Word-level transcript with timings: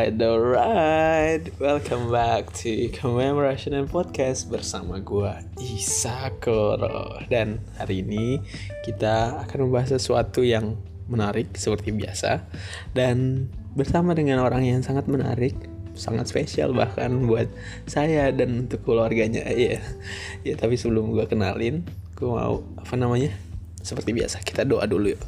Alright, 0.00 0.16
alright. 0.24 1.44
Welcome 1.60 2.08
back 2.08 2.48
to 2.64 2.88
Commemoration 2.88 3.76
and 3.76 3.84
Podcast 3.84 4.48
bersama 4.48 4.96
gua 4.96 5.44
Isa 5.60 6.32
Koro. 6.40 7.20
Dan 7.28 7.60
hari 7.76 8.00
ini 8.00 8.40
kita 8.80 9.44
akan 9.44 9.68
membahas 9.68 10.00
sesuatu 10.00 10.40
yang 10.40 10.80
menarik 11.04 11.52
seperti 11.52 11.92
biasa 11.92 12.48
dan 12.96 13.44
bersama 13.76 14.16
dengan 14.16 14.40
orang 14.40 14.64
yang 14.64 14.80
sangat 14.80 15.04
menarik, 15.04 15.52
sangat 15.92 16.32
spesial 16.32 16.72
bahkan 16.72 17.28
buat 17.28 17.52
saya 17.84 18.32
dan 18.32 18.64
untuk 18.64 18.80
keluarganya. 18.88 19.44
Iya. 19.52 19.84
Ya, 20.48 20.56
tapi 20.56 20.80
sebelum 20.80 21.12
gua 21.12 21.28
kenalin, 21.28 21.84
gua 22.16 22.40
mau 22.40 22.54
apa 22.80 22.96
namanya? 22.96 23.36
Seperti 23.84 24.16
biasa, 24.16 24.40
kita 24.48 24.64
doa 24.64 24.88
dulu 24.88 25.12
yuk. 25.12 25.20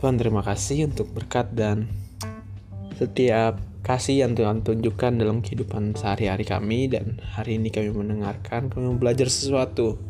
Tuhan 0.00 0.16
terima 0.16 0.40
kasih 0.40 0.88
untuk 0.88 1.12
berkat 1.12 1.52
dan 1.52 2.03
setiap 2.94 3.58
kasih 3.84 4.24
yang 4.24 4.32
Tuhan 4.32 4.64
tunjukkan 4.64 5.20
dalam 5.20 5.44
kehidupan 5.44 5.92
sehari-hari 5.92 6.48
kami 6.48 6.88
dan 6.88 7.20
hari 7.20 7.60
ini 7.60 7.68
kami 7.68 7.92
mendengarkan 7.92 8.72
kami 8.72 8.96
belajar 8.96 9.28
sesuatu 9.28 10.00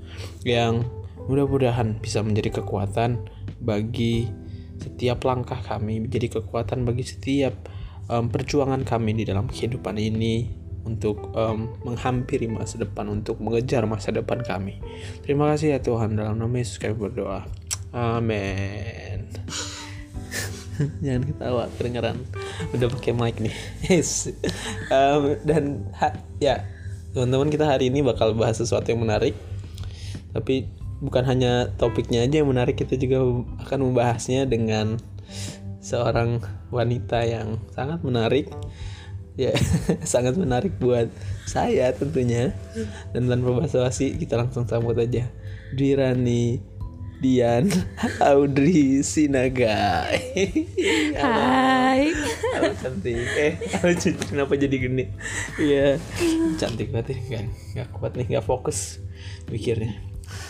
yang 0.46 0.86
mudah-mudahan 1.26 1.98
bisa 1.98 2.22
menjadi 2.22 2.62
kekuatan 2.62 3.18
bagi 3.58 4.30
setiap 4.78 5.26
langkah 5.26 5.58
kami 5.58 6.06
menjadi 6.06 6.38
kekuatan 6.38 6.86
bagi 6.86 7.02
setiap 7.02 7.56
um, 8.06 8.30
perjuangan 8.30 8.86
kami 8.86 9.16
di 9.16 9.24
dalam 9.26 9.50
kehidupan 9.50 9.98
ini 9.98 10.46
untuk 10.84 11.32
um, 11.32 11.74
menghampiri 11.82 12.46
masa 12.46 12.76
depan 12.76 13.08
untuk 13.08 13.40
mengejar 13.40 13.88
masa 13.88 14.12
depan 14.12 14.44
kami. 14.44 14.84
Terima 15.24 15.48
kasih 15.50 15.74
ya 15.74 15.78
Tuhan 15.80 16.12
dalam 16.14 16.36
nama 16.36 16.54
Yesus 16.60 16.76
kami 16.76 16.94
berdoa. 16.94 17.48
Amin 17.96 19.24
jangan 21.04 21.22
ketawa 21.28 21.62
kedengeran. 21.78 22.16
Udah 22.74 22.88
pakai 22.90 23.12
mic 23.14 23.36
nih. 23.40 23.54
Um, 24.92 25.40
dan 25.42 25.88
ha, 25.96 26.12
ya 26.38 26.62
teman-teman 27.16 27.48
kita 27.50 27.64
hari 27.66 27.88
ini 27.88 28.04
bakal 28.04 28.34
bahas 28.36 28.60
sesuatu 28.60 28.90
yang 28.90 29.02
menarik. 29.02 29.34
Tapi 30.34 30.68
bukan 30.98 31.24
hanya 31.26 31.70
topiknya 31.78 32.22
aja 32.26 32.42
yang 32.42 32.50
menarik 32.50 32.78
kita 32.78 32.98
juga 32.98 33.22
akan 33.66 33.78
membahasnya 33.90 34.46
dengan 34.46 34.98
seorang 35.84 36.42
wanita 36.72 37.22
yang 37.26 37.60
sangat 37.72 38.02
menarik. 38.02 38.50
Ya 39.34 39.54
sangat 40.06 40.38
menarik 40.38 40.78
buat 40.78 41.10
saya 41.46 41.90
tentunya. 41.94 42.54
Dan 43.14 43.30
tanpa 43.30 43.64
basa-basi 43.64 44.14
kita 44.18 44.38
langsung 44.38 44.66
sambut 44.66 44.94
aja. 44.98 45.26
Dirani 45.74 46.73
Dian 47.24 47.72
Audrey 48.20 49.00
Sinaga. 49.00 50.04
Hai. 51.24 52.12
Halo 52.52 52.76
cantik. 52.76 53.16
Eh 53.16 53.56
halo 53.80 53.96
kenapa 54.28 54.52
jadi 54.60 54.76
gini 54.76 55.08
Iya. 55.56 55.96
Cantik 56.60 56.92
banget 56.92 57.16
nih 57.16 57.20
Gak, 57.32 57.44
gak 57.80 57.88
kuat 57.96 58.12
nih 58.20 58.28
Gak 58.36 58.44
fokus 58.44 59.00
Mikirnya. 59.48 59.96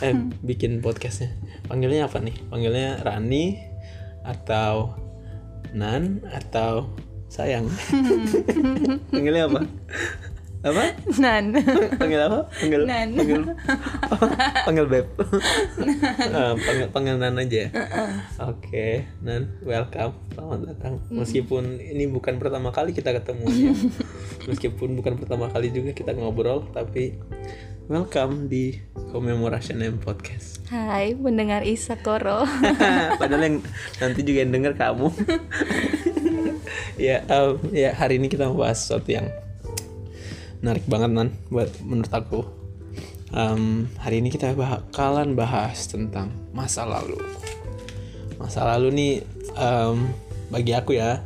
Eh 0.02 0.18
bikin 0.42 0.82
podcastnya. 0.82 1.30
Panggilnya 1.70 2.10
apa 2.10 2.18
nih? 2.18 2.34
Panggilnya 2.50 3.06
Rani 3.06 3.54
Atau 4.26 4.98
Nan 5.78 6.26
Atau 6.26 6.90
Sayang? 7.30 7.70
Panggilnya 9.14 9.46
apa 9.46 9.62
apa? 10.64 10.96
Nan. 11.20 11.44
Panggil 12.00 12.20
apa? 12.24 12.48
Panggil 12.48 12.82
Nan. 12.88 13.08
panggil 13.12 13.42
panggil 14.64 14.86
beb. 14.88 15.06
Ah, 16.32 16.56
panggil 16.56 16.88
panggil 16.88 17.16
nan 17.20 17.36
aja 17.36 17.68
ya? 17.68 17.70
Oke 18.48 19.04
nan 19.20 19.52
welcome. 19.60 20.16
Selamat 20.32 20.60
datang. 20.72 21.04
Meskipun 21.12 21.84
ini 21.84 22.08
bukan 22.08 22.40
pertama 22.40 22.72
kali 22.72 22.96
kita 22.96 23.12
ketemu 23.12 23.44
ya. 23.52 23.72
meskipun 24.48 24.96
bukan 24.96 25.20
pertama 25.20 25.52
kali 25.52 25.68
juga 25.68 25.92
kita 25.92 26.16
ngobrol 26.16 26.64
tapi 26.72 27.20
welcome 27.92 28.48
di 28.48 28.80
commemoration 29.12 29.84
and 29.84 30.00
podcast. 30.00 30.64
Hai 30.72 31.12
pendengar 31.12 31.60
Isa 31.68 32.00
Koro 32.00 32.48
padahal 33.20 33.52
yang 33.52 33.56
nanti 34.00 34.20
juga 34.24 34.48
yang 34.48 34.52
denger 34.56 34.72
kamu. 34.80 35.08
Ya 36.94 37.26
um, 37.26 37.58
ya 37.74 37.90
hari 37.90 38.22
ini 38.22 38.30
kita 38.30 38.46
mau 38.46 38.62
bahas 38.62 38.86
sesuatu 38.86 39.10
yang 39.10 39.26
menarik 40.64 40.88
banget 40.88 41.12
nan 41.12 41.28
buat 41.52 41.68
menurut 41.84 42.08
aku. 42.08 42.40
Em, 43.36 43.84
hari 44.00 44.24
ini 44.24 44.32
kita 44.32 44.56
bakalan 44.56 45.36
bahas 45.36 45.84
tentang 45.84 46.32
masa 46.56 46.88
lalu. 46.88 47.20
Masa 48.40 48.64
lalu 48.72 48.88
nih 48.96 49.12
em, 49.60 50.08
bagi 50.48 50.72
aku 50.72 50.96
ya 50.96 51.20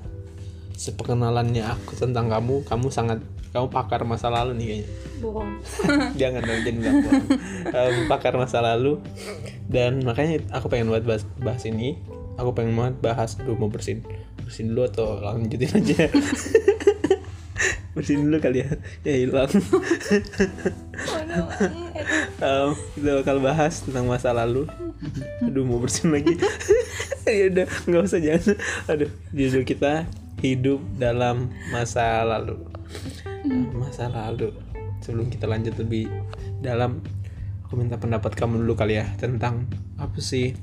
sepengenalannya 0.75 1.63
aku 1.71 1.95
tentang 1.95 2.27
kamu 2.27 2.67
kamu 2.67 2.91
sangat 2.91 3.23
kamu 3.55 3.71
pakar 3.71 4.03
masa 4.03 4.27
lalu 4.27 4.59
nih 4.59 4.67
kayaknya. 4.67 4.87
Bohong. 5.23 5.51
Jangan 6.21 6.43
dong 6.43 6.61
jangan 6.67 6.79
bilang 6.83 6.97
bohong. 7.07 7.27
Em, 7.71 7.95
pakar 8.11 8.35
masa 8.35 8.59
lalu. 8.59 8.99
Dan 9.71 10.03
makanya 10.03 10.43
aku 10.51 10.67
pengen 10.67 10.91
buat 10.91 11.07
bahas, 11.07 11.23
bahas 11.39 11.63
ini. 11.63 11.95
Aku 12.43 12.51
pengen 12.59 12.75
banget 12.75 12.99
bahas 12.99 13.39
aduh 13.39 13.55
mau 13.55 13.71
bersihin 13.71 14.03
bersihin 14.43 14.75
dulu 14.75 14.87
atau 14.87 15.19
lanjutin 15.23 15.75
aja 15.75 16.07
bersihin 17.99 18.31
dulu 18.31 18.39
kali 18.39 18.63
ya. 18.63 18.71
Ya 19.03 19.15
hilang. 19.27 19.51
Em, 22.39 22.71
kita 22.95 23.11
bakal 23.19 23.37
bahas 23.43 23.83
tentang 23.83 24.07
masa 24.07 24.31
lalu. 24.31 24.71
Aduh 25.43 25.67
mau 25.67 25.83
bersihin 25.83 26.15
lagi. 26.15 26.39
Ya 27.29 27.53
udah 27.53 27.69
nggak 27.69 28.03
usah 28.09 28.21
jangan. 28.25 28.57
Aduh 28.89 29.13
judul 29.37 29.69
kita 29.69 30.09
hidup 30.41 30.81
dalam 30.97 31.53
masa 31.69 32.25
lalu. 32.25 32.57
Masa 33.77 34.09
lalu. 34.09 34.57
Sebelum 35.05 35.29
kita 35.29 35.45
lanjut 35.45 35.77
lebih 35.77 36.09
dalam 36.65 37.05
aku 37.69 37.77
minta 37.77 38.01
pendapat 38.01 38.33
kamu 38.33 38.65
dulu 38.65 38.81
kali 38.81 38.97
ya 38.97 39.13
tentang 39.21 39.69
apa 40.01 40.17
sih 40.25 40.57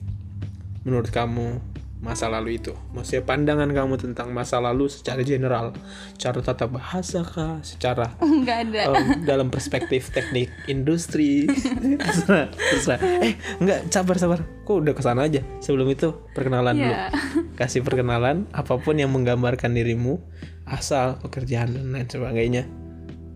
menurut 0.82 1.14
kamu 1.14 1.62
masa 2.06 2.30
lalu 2.30 2.62
itu. 2.62 2.78
Maksudnya 2.94 3.26
pandangan 3.26 3.66
kamu 3.74 3.98
tentang 3.98 4.30
masa 4.30 4.62
lalu 4.62 4.86
secara 4.86 5.26
general 5.26 5.74
cara 6.22 6.38
tata 6.46 6.70
bahasa 6.70 7.26
kah 7.26 7.58
secara 7.66 8.14
ada. 8.46 8.94
em, 8.94 9.26
dalam 9.26 9.50
perspektif 9.50 10.14
teknik 10.14 10.54
industri. 10.70 11.50
Terserah, 12.06 12.54
terserah. 12.54 13.00
eh 13.26 13.34
enggak 13.58 13.90
sabar 13.90 14.16
sabar. 14.22 14.40
Kok 14.70 14.86
udah 14.86 14.94
ke 14.94 15.02
sana 15.02 15.26
aja? 15.26 15.42
Sebelum 15.66 15.90
itu 15.90 16.14
perkenalan 16.38 16.78
dulu. 16.78 16.94
Ya. 16.94 17.10
kasih 17.60 17.82
perkenalan 17.82 18.46
apa 18.54 18.78
pun 18.78 19.02
yang 19.02 19.10
menggambarkan 19.10 19.74
dirimu 19.74 20.22
asal 20.70 21.18
pekerjaan 21.26 21.74
dan 21.74 21.90
lain 21.90 22.06
sebagainya 22.06 22.64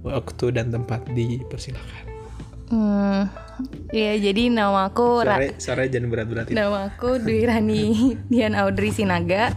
waktu 0.03 0.55
dan 0.55 0.71
tempat 0.71 1.07
dipersilakan 1.11 2.08
hmm, 2.69 3.21
Ya 3.91 4.13
jadi 4.15 4.47
nama 4.47 4.87
aku 4.87 5.21
Ra- 5.21 5.57
suara 5.57 5.83
jangan 5.83 6.07
berat-berat 6.07 6.47
Nama 6.47 6.87
aku 6.87 7.19
Dwi 7.19 7.43
Rani 7.43 7.85
Dian 8.31 8.55
Audrey 8.55 8.89
Sinaga. 8.89 9.51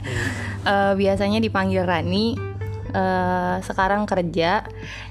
Eh, 0.62 0.92
Biasanya 0.96 1.38
dipanggil 1.38 1.84
Rani. 1.84 2.34
Eh, 2.92 3.56
Sekarang 3.62 4.04
kerja 4.04 4.66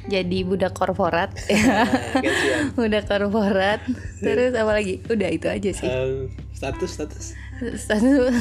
Jadi 0.05 0.43
budak 0.43 0.73
korporat. 0.73 1.31
Kasihan. 2.25 2.73
Budak 2.73 3.07
korporat. 3.07 3.79
Terus 4.25 4.51
apa 4.53 4.71
lagi? 4.73 4.99
Udah 5.05 5.29
itu 5.29 5.47
aja 5.47 5.71
sih. 5.71 5.87
Em, 5.87 6.27
status 6.51 6.89
status 6.91 7.25
Status 7.61 8.33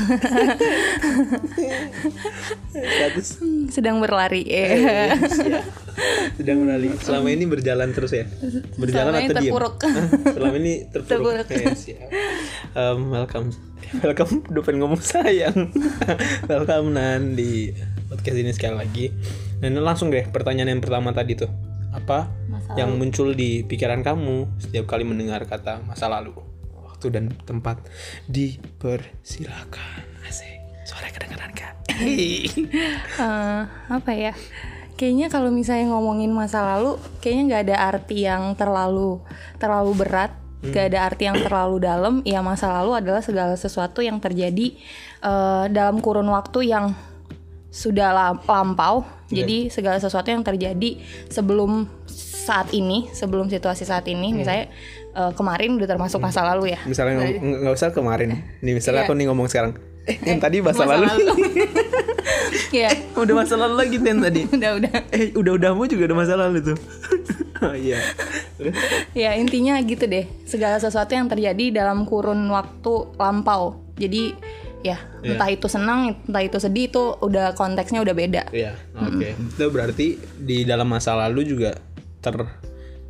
status 2.72 3.28
sedang 3.69 4.00
berlari. 4.00 4.48
Eh, 4.48 4.81
ya. 4.81 5.60
sedang 6.41 6.64
beralih 6.64 6.97
selama 6.97 7.28
ini 7.28 7.44
berjalan 7.44 7.92
terus 7.92 8.16
ya? 8.16 8.25
Berjalan 8.80 9.12
Selama 9.12 9.20
atau 9.20 9.34
diam 9.36 9.44
terpuruk. 9.44 9.76
selama 10.41 10.56
ini 10.56 10.72
terpuruk, 10.88 11.36
Terpuruk. 11.44 11.48
Eh, 11.53 11.76
siap. 11.76 12.09
Em, 12.72 13.00
welcome. 13.12 13.53
Welcome. 14.00 14.41
Udah 14.48 14.62
pengen 14.65 14.89
ngomong 14.89 15.03
sayang. 15.04 15.68
Welcome 16.48 16.97
Nan 16.97 17.36
di 17.36 17.77
podcast 18.09 18.41
ini 18.41 18.56
sekali 18.56 18.77
lagi. 18.80 19.04
Dan 19.60 19.77
langsung 19.84 20.09
deh 20.09 20.24
pertanyaan 20.33 20.80
yang 20.80 20.80
pertama 20.80 21.12
tadi 21.12 21.36
tuh. 21.36 21.53
Apa 21.92 22.33
Masa 22.48 22.72
yang 22.80 22.97
muncul 22.97 23.36
di 23.36 23.68
pikiran 23.68 24.00
kamu 24.00 24.48
setiap 24.56 24.89
kali 24.89 25.04
mendengar 25.04 25.44
kata 25.44 25.84
masa 25.84 26.09
lalu 26.09 26.49
waktu 27.00 27.16
dan 27.16 27.32
tempat 27.48 27.80
dipersilakan. 28.28 30.04
Asik. 30.28 30.60
Suara 30.84 31.08
kedengaran 31.08 31.48
kan 31.56 31.72
Eh, 31.97 33.62
apa 33.88 34.12
ya? 34.12 34.36
Kayaknya 35.00 35.32
kalau 35.32 35.48
misalnya 35.48 35.97
ngomongin 35.97 36.28
masa 36.28 36.60
lalu 36.60 37.00
kayaknya 37.24 37.42
nggak 37.48 37.62
ada 37.72 37.76
arti 37.88 38.28
yang 38.28 38.52
terlalu 38.52 39.16
terlalu 39.56 39.97
berat. 39.97 40.36
Nggak 40.60 40.84
ada 40.92 40.98
arti 41.08 41.24
yang 41.24 41.41
terlalu 41.41 41.80
dalam. 41.80 42.14
Ya 42.28 42.44
masa 42.44 42.68
lalu 42.68 43.00
adalah 43.00 43.24
segala 43.24 43.56
sesuatu 43.56 44.04
yang 44.04 44.20
terjadi 44.20 44.76
eh, 45.24 45.64
dalam 45.72 46.04
kurun 46.04 46.28
waktu 46.28 46.68
yang 46.68 46.92
sudah 47.72 48.12
la- 48.12 48.44
lampau. 48.44 49.08
Jadi 49.32 49.72
segala 49.72 49.96
sesuatu 49.96 50.28
yang 50.28 50.44
terjadi 50.44 51.00
sebelum 51.32 51.88
saat 52.50 52.74
ini 52.74 53.08
sebelum 53.14 53.46
situasi 53.48 53.88
saat 53.88 54.04
ini. 54.10 54.36
Misalnya 54.36 54.68
eh, 55.10 55.33
kemarin 55.33 55.77
udah 55.77 55.89
termasuk 55.89 56.18
masa 56.18 56.41
lalu 56.45 56.72
ya 56.72 56.80
misalnya 56.84 57.27
nggak 57.34 57.74
usah 57.74 57.91
kemarin 57.91 58.39
nih 58.60 58.72
misalnya 58.72 59.03
Iya. 59.03 59.07
aku 59.07 59.15
nih 59.15 59.27
ngomong 59.27 59.47
sekarang 59.47 59.72
eh 60.01 60.16
yang 60.22 60.39
tadi 60.39 60.59
masa, 60.60 60.83
masa 60.83 60.97
lalu, 60.97 61.07
lalu. 61.22 61.45
ya 62.80 62.89
udah 63.15 63.34
masa 63.36 63.54
lalu 63.54 63.74
lagi 63.77 63.97
Ten 63.98 64.16
tadi. 64.18 64.41
udah 64.57 64.71
udah 64.80 64.92
Eh, 65.12 65.28
udah-udahmu 65.34 65.83
juga 65.86 66.03
ada 66.07 66.16
masa 66.16 66.34
lalu 66.34 66.59
tuh. 66.65 66.78
oh 67.65 67.74
iya. 67.74 68.01
Ya 69.12 69.36
intinya 69.36 69.77
gitu 69.80 70.04
deh 70.04 70.24
segala 70.45 70.78
sesuatu 70.78 71.13
yang 71.13 71.28
terjadi 71.28 71.74
dalam 71.74 72.04
kurun 72.04 72.48
waktu 72.48 72.92
lampau 73.16 73.77
jadi 73.95 74.33
ya 74.80 74.97
Iya. 75.21 75.36
entah 75.36 75.48
itu 75.53 75.68
senang 75.68 76.16
entah 76.24 76.41
itu 76.41 76.56
sedih 76.56 76.89
itu 76.89 77.03
udah 77.21 77.53
konteksnya 77.53 78.01
udah 78.01 78.15
beda 78.16 78.42
Iya, 78.51 78.72
oke. 78.97 79.28
Itu 79.53 79.68
berarti 79.68 80.06
di 80.34 80.65
dalam 80.65 80.89
masa 80.89 81.13
lalu 81.13 81.45
juga 81.47 81.77
ter 82.18 82.36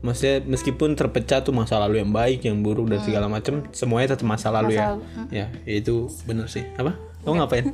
maksudnya 0.00 0.40
meskipun 0.44 0.96
terpecah 0.96 1.44
tuh 1.44 1.52
masa 1.52 1.76
lalu 1.80 2.00
yang 2.00 2.10
baik, 2.10 2.44
yang 2.48 2.60
buruk 2.64 2.88
dan 2.88 3.00
segala 3.04 3.28
macam, 3.28 3.64
semuanya 3.72 4.16
tetap 4.16 4.26
masa 4.26 4.48
lalu 4.48 4.74
Masa 4.74 4.80
ya. 4.80 4.86
lalu, 4.88 5.02
Ya, 5.28 5.46
itu 5.68 6.08
bener 6.24 6.48
sih. 6.48 6.64
Apa? 6.80 6.96
Kamu 7.24 7.36
ngapain? 7.36 7.64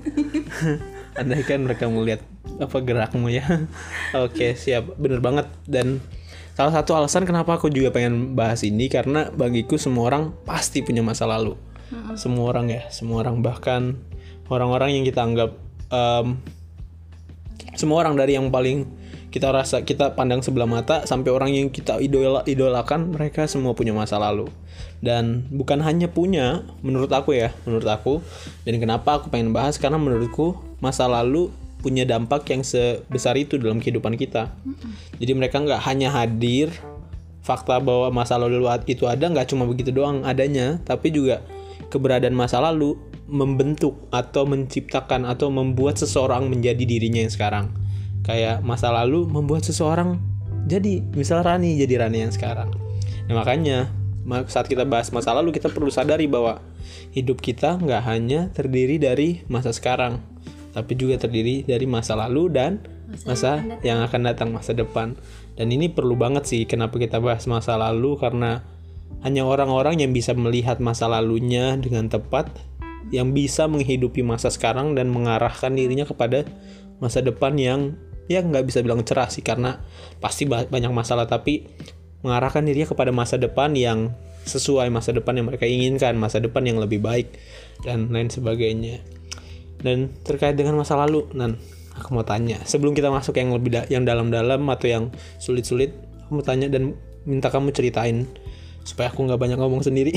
Andai 1.21 1.47
kan 1.47 1.63
mereka 1.63 1.87
melihat 1.87 2.21
apa 2.59 2.77
gerakmu 2.83 3.31
ya. 3.31 3.47
oke, 4.27 4.59
siap. 4.59 4.99
Bener 4.99 5.23
banget 5.23 5.47
dan 5.65 6.03
salah 6.59 6.73
satu 6.75 6.97
alasan 6.99 7.25
kenapa 7.25 7.57
aku 7.57 7.71
juga 7.71 7.95
pengen 7.95 8.35
bahas 8.35 8.67
ini 8.67 8.91
karena 8.91 9.31
bagiku 9.33 9.79
semua 9.79 10.11
orang 10.11 10.35
pasti 10.45 10.83
punya 10.83 11.01
masa 11.01 11.25
lalu. 11.25 11.55
Semua 12.19 12.51
orang 12.51 12.67
ya, 12.67 12.83
semua 12.91 13.23
orang 13.23 13.39
bahkan 13.41 13.95
orang-orang 14.51 14.99
yang 14.99 15.05
kita 15.07 15.23
anggap 15.23 15.55
em, 15.95 16.35
semua 17.79 18.03
orang 18.03 18.19
dari 18.19 18.35
yang 18.35 18.51
paling 18.51 18.89
kita 19.37 19.53
rasa 19.53 19.85
kita 19.85 20.17
pandang 20.17 20.41
sebelah 20.41 20.65
mata 20.65 21.05
sampai 21.05 21.29
orang 21.29 21.53
yang 21.53 21.69
kita 21.69 22.01
idola 22.01 22.41
idolakan 22.49 23.13
mereka 23.13 23.45
semua 23.45 23.77
punya 23.77 23.93
masa 23.93 24.17
lalu. 24.17 24.49
Dan 25.05 25.45
bukan 25.53 25.85
hanya 25.85 26.09
punya 26.09 26.65
menurut 26.81 27.13
aku 27.13 27.37
ya 27.37 27.53
menurut 27.69 27.85
aku. 27.85 28.25
Dan 28.65 28.81
kenapa 28.81 29.21
aku 29.21 29.29
pengen 29.29 29.53
bahas? 29.53 29.77
Karena 29.77 30.01
menurutku 30.01 30.57
masa 30.81 31.05
lalu 31.05 31.53
punya 31.85 32.09
dampak 32.09 32.49
yang 32.49 32.65
sebesar 32.65 33.37
itu 33.37 33.61
dalam 33.61 33.77
kehidupan 33.77 34.17
kita. 34.17 34.57
Jadi 35.21 35.33
mereka 35.37 35.61
nggak 35.61 35.85
hanya 35.85 36.17
hadir 36.17 36.73
fakta 37.45 37.77
bahwa 37.77 38.09
masa 38.09 38.41
lalu 38.41 38.65
itu 38.89 39.05
ada 39.05 39.29
nggak 39.29 39.53
cuma 39.53 39.69
begitu 39.69 39.93
doang 39.93 40.25
adanya 40.25 40.83
tapi 40.83 41.15
juga 41.15 41.45
keberadaan 41.93 42.35
masa 42.35 42.59
lalu 42.59 42.99
membentuk 43.31 44.01
atau 44.11 44.49
menciptakan 44.49 45.23
atau 45.29 45.47
membuat 45.53 45.95
seseorang 45.95 46.51
menjadi 46.51 46.83
dirinya 46.83 47.23
yang 47.23 47.31
sekarang 47.31 47.71
kayak 48.27 48.61
masa 48.67 48.91
lalu 48.91 49.25
membuat 49.31 49.63
seseorang 49.63 50.19
jadi 50.67 50.99
misal 51.15 51.47
Rani 51.47 51.79
jadi 51.79 52.03
Rani 52.03 52.27
yang 52.27 52.35
sekarang. 52.35 52.75
Nah, 53.31 53.35
makanya 53.39 53.95
ma- 54.27 54.45
saat 54.51 54.67
kita 54.67 54.83
bahas 54.83 55.15
masa 55.15 55.31
lalu 55.31 55.55
kita 55.55 55.71
perlu 55.71 55.89
sadari 55.89 56.27
bahwa 56.27 56.59
hidup 57.15 57.39
kita 57.39 57.79
nggak 57.79 58.03
hanya 58.03 58.51
terdiri 58.51 58.99
dari 58.99 59.47
masa 59.47 59.71
sekarang 59.71 60.37
tapi 60.77 60.93
juga 60.93 61.17
terdiri 61.17 61.65
dari 61.65 61.89
masa 61.89 62.13
lalu 62.13 62.53
dan 62.53 62.85
masa 63.25 63.65
yang 63.81 64.05
akan 64.05 64.29
datang 64.29 64.53
masa 64.53 64.77
depan. 64.77 65.17
Dan 65.57 65.73
ini 65.73 65.89
perlu 65.89 66.21
banget 66.21 66.45
sih 66.45 66.69
kenapa 66.69 67.01
kita 67.01 67.17
bahas 67.17 67.49
masa 67.49 67.81
lalu 67.81 68.21
karena 68.21 68.61
hanya 69.25 69.49
orang-orang 69.49 70.05
yang 70.05 70.13
bisa 70.13 70.37
melihat 70.37 70.77
masa 70.77 71.09
lalunya 71.09 71.81
dengan 71.81 72.13
tepat 72.13 72.53
yang 73.09 73.33
bisa 73.33 73.65
menghidupi 73.65 74.21
masa 74.21 74.53
sekarang 74.53 74.93
dan 74.93 75.09
mengarahkan 75.09 75.73
dirinya 75.73 76.05
kepada 76.05 76.45
masa 77.01 77.25
depan 77.25 77.57
yang 77.57 77.97
ya 78.27 78.43
nggak 78.43 78.65
bisa 78.67 78.83
bilang 78.83 79.03
cerah 79.07 79.31
sih 79.31 79.43
karena 79.43 79.83
pasti 80.19 80.47
ba- 80.47 80.69
banyak 80.69 80.93
masalah. 80.93 81.27
Tapi 81.27 81.67
mengarahkan 82.23 82.65
dirinya 82.67 82.91
kepada 82.91 83.11
masa 83.15 83.39
depan 83.39 83.75
yang 83.75 84.13
sesuai 84.47 84.91
masa 84.95 85.11
depan 85.11 85.35
yang 85.35 85.47
mereka 85.51 85.67
inginkan 85.67 86.15
masa 86.15 86.39
depan 86.39 86.63
yang 86.63 86.79
lebih 86.79 87.03
baik 87.03 87.35
dan 87.83 88.11
lain 88.11 88.31
sebagainya. 88.31 89.03
Dan 89.83 90.11
terkait 90.23 90.55
dengan 90.55 90.79
masa 90.79 90.95
lalu 90.97 91.27
nan 91.35 91.59
aku 91.99 92.15
mau 92.15 92.27
tanya. 92.27 92.63
Sebelum 92.63 92.95
kita 92.95 93.11
masuk 93.11 93.37
yang 93.39 93.51
lebih 93.55 93.71
da- 93.75 93.89
yang 93.91 94.07
dalam-dalam 94.07 94.63
atau 94.71 94.87
yang 94.87 95.05
sulit-sulit 95.43 95.95
aku 96.27 96.43
mau 96.43 96.47
tanya 96.47 96.67
dan 96.67 96.99
minta 97.23 97.51
kamu 97.51 97.71
ceritain 97.71 98.27
supaya 98.87 99.11
aku 99.11 99.27
nggak 99.27 99.39
banyak 99.39 99.59
ngomong 99.59 99.83
sendiri 99.83 100.15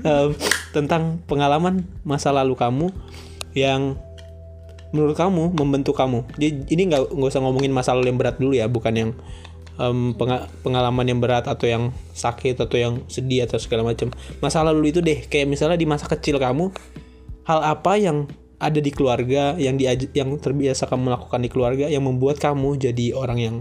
tentang 0.76 1.22
pengalaman 1.30 1.86
masa 2.02 2.34
lalu 2.34 2.58
kamu 2.58 2.90
yang 3.54 3.94
menurut 4.92 5.16
kamu 5.16 5.56
membentuk 5.56 5.96
kamu? 5.96 6.28
Jadi 6.36 6.68
ini 6.72 6.82
nggak 6.92 7.12
nggak 7.12 7.30
usah 7.32 7.40
ngomongin 7.40 7.72
masa 7.72 7.96
lalu 7.96 8.12
yang 8.12 8.18
berat 8.20 8.36
dulu 8.38 8.52
ya 8.52 8.68
bukan 8.68 8.94
yang 8.94 9.10
penga- 10.14 10.46
pengalaman 10.60 11.06
yang 11.08 11.18
berat 11.18 11.48
atau 11.48 11.66
yang 11.66 11.90
sakit 12.12 12.60
atau 12.60 12.76
yang 12.76 12.94
sedih 13.08 13.48
atau 13.48 13.58
segala 13.58 13.82
macam. 13.82 14.12
Masa 14.38 14.60
lalu 14.62 14.92
itu 14.92 15.00
deh 15.00 15.24
kayak 15.26 15.48
misalnya 15.48 15.80
di 15.80 15.88
masa 15.88 16.06
kecil 16.06 16.36
kamu 16.36 16.70
hal 17.48 17.60
apa 17.64 17.98
yang 17.98 18.28
ada 18.62 18.78
di 18.78 18.94
keluarga 18.94 19.58
yang 19.58 19.74
diaj- 19.74 20.14
yang 20.14 20.30
terbiasa 20.38 20.86
kamu 20.86 21.10
lakukan 21.10 21.40
di 21.42 21.50
keluarga 21.50 21.90
yang 21.90 22.06
membuat 22.06 22.38
kamu 22.38 22.78
jadi 22.78 23.16
orang 23.16 23.38
yang 23.42 23.56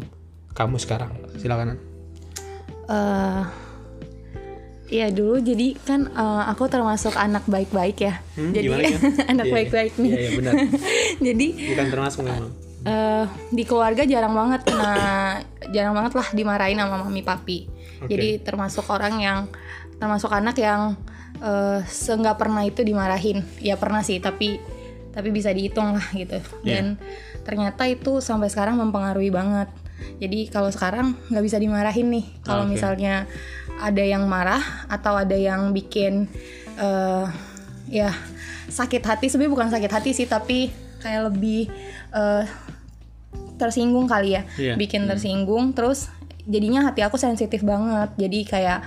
kamu 0.54 0.78
sekarang? 0.78 1.16
Silakan 1.40 1.74
Nan. 1.74 1.78
Iya 4.92 5.08
dulu 5.08 5.40
jadi 5.40 5.80
kan 5.88 6.12
eh, 6.12 6.44
aku 6.52 6.68
termasuk 6.68 7.16
anak 7.16 7.48
baik-baik 7.48 7.98
ya. 8.04 8.20
Hmm, 8.36 8.52
jadi 8.52 8.68
gimana, 8.68 8.84
Kan? 8.92 9.02
anak 9.32 9.46
Iya, 9.48 9.54
baik-baik 9.56 9.94
iya. 9.96 10.02
nih. 10.04 10.12
iya 10.12 10.20
iya 10.20 10.32
benar 10.36 10.54
jadi 11.32 11.48
bukan 11.72 11.88
termasuk 11.88 12.20
memang 12.28 12.52
eh, 12.84 13.26
di 13.56 13.64
keluarga 13.64 14.04
jarang 14.04 14.36
banget 14.36 14.62
kena 14.68 14.94
jarang 15.72 15.94
banget 15.96 16.14
lah 16.20 16.28
dimarahin 16.36 16.78
sama 16.84 17.00
mami 17.08 17.24
papi. 17.24 17.72
Oke. 18.04 18.10
Jadi 18.12 18.30
termasuk 18.44 18.84
orang 18.92 19.16
yang 19.22 19.40
termasuk 19.96 20.30
anak 20.34 20.60
yang 20.60 21.00
eh 21.42 21.80
seenggak 21.88 22.36
pernah 22.38 22.62
itu 22.68 22.84
dimarahin. 22.84 23.42
Ya 23.64 23.80
pernah 23.80 24.04
sih 24.04 24.20
tapi 24.20 24.60
tapi 25.12 25.30
bisa 25.32 25.56
dihitung 25.56 25.96
lah 25.96 26.08
gitu. 26.12 26.40
Iya. 26.68 26.84
Dan 26.84 26.86
ternyata 27.48 27.88
itu 27.88 28.20
sampai 28.20 28.52
sekarang 28.52 28.76
mempengaruhi 28.76 29.32
banget. 29.32 29.72
Jadi 30.22 30.50
kalau 30.54 30.70
sekarang 30.70 31.18
nggak 31.30 31.44
bisa 31.44 31.58
dimarahin 31.58 32.08
nih. 32.14 32.26
Kalau 32.46 32.66
Oke. 32.66 32.78
misalnya 32.78 33.26
ada 33.82 34.04
yang 34.04 34.30
marah 34.30 34.62
atau 34.86 35.18
ada 35.18 35.34
yang 35.34 35.74
bikin 35.74 36.30
eh 36.78 37.26
ya 37.90 38.14
sakit 38.70 39.02
hati. 39.04 39.28
Sebenarnya 39.28 39.54
bukan 39.54 39.70
sakit 39.74 39.92
hati 39.92 40.12
sih 40.14 40.28
tapi 40.30 40.70
kayak 41.02 41.34
lebih 41.34 41.68
eh, 42.14 42.46
tersinggung 43.58 44.06
kali 44.06 44.38
ya. 44.38 44.44
Iya. 44.58 44.74
bikin 44.78 45.06
tersinggung 45.06 45.74
terus 45.74 46.10
jadinya 46.46 46.90
hati 46.90 47.02
aku 47.02 47.18
sensitif 47.18 47.66
banget. 47.66 48.14
Jadi 48.18 48.40
kayak 48.46 48.80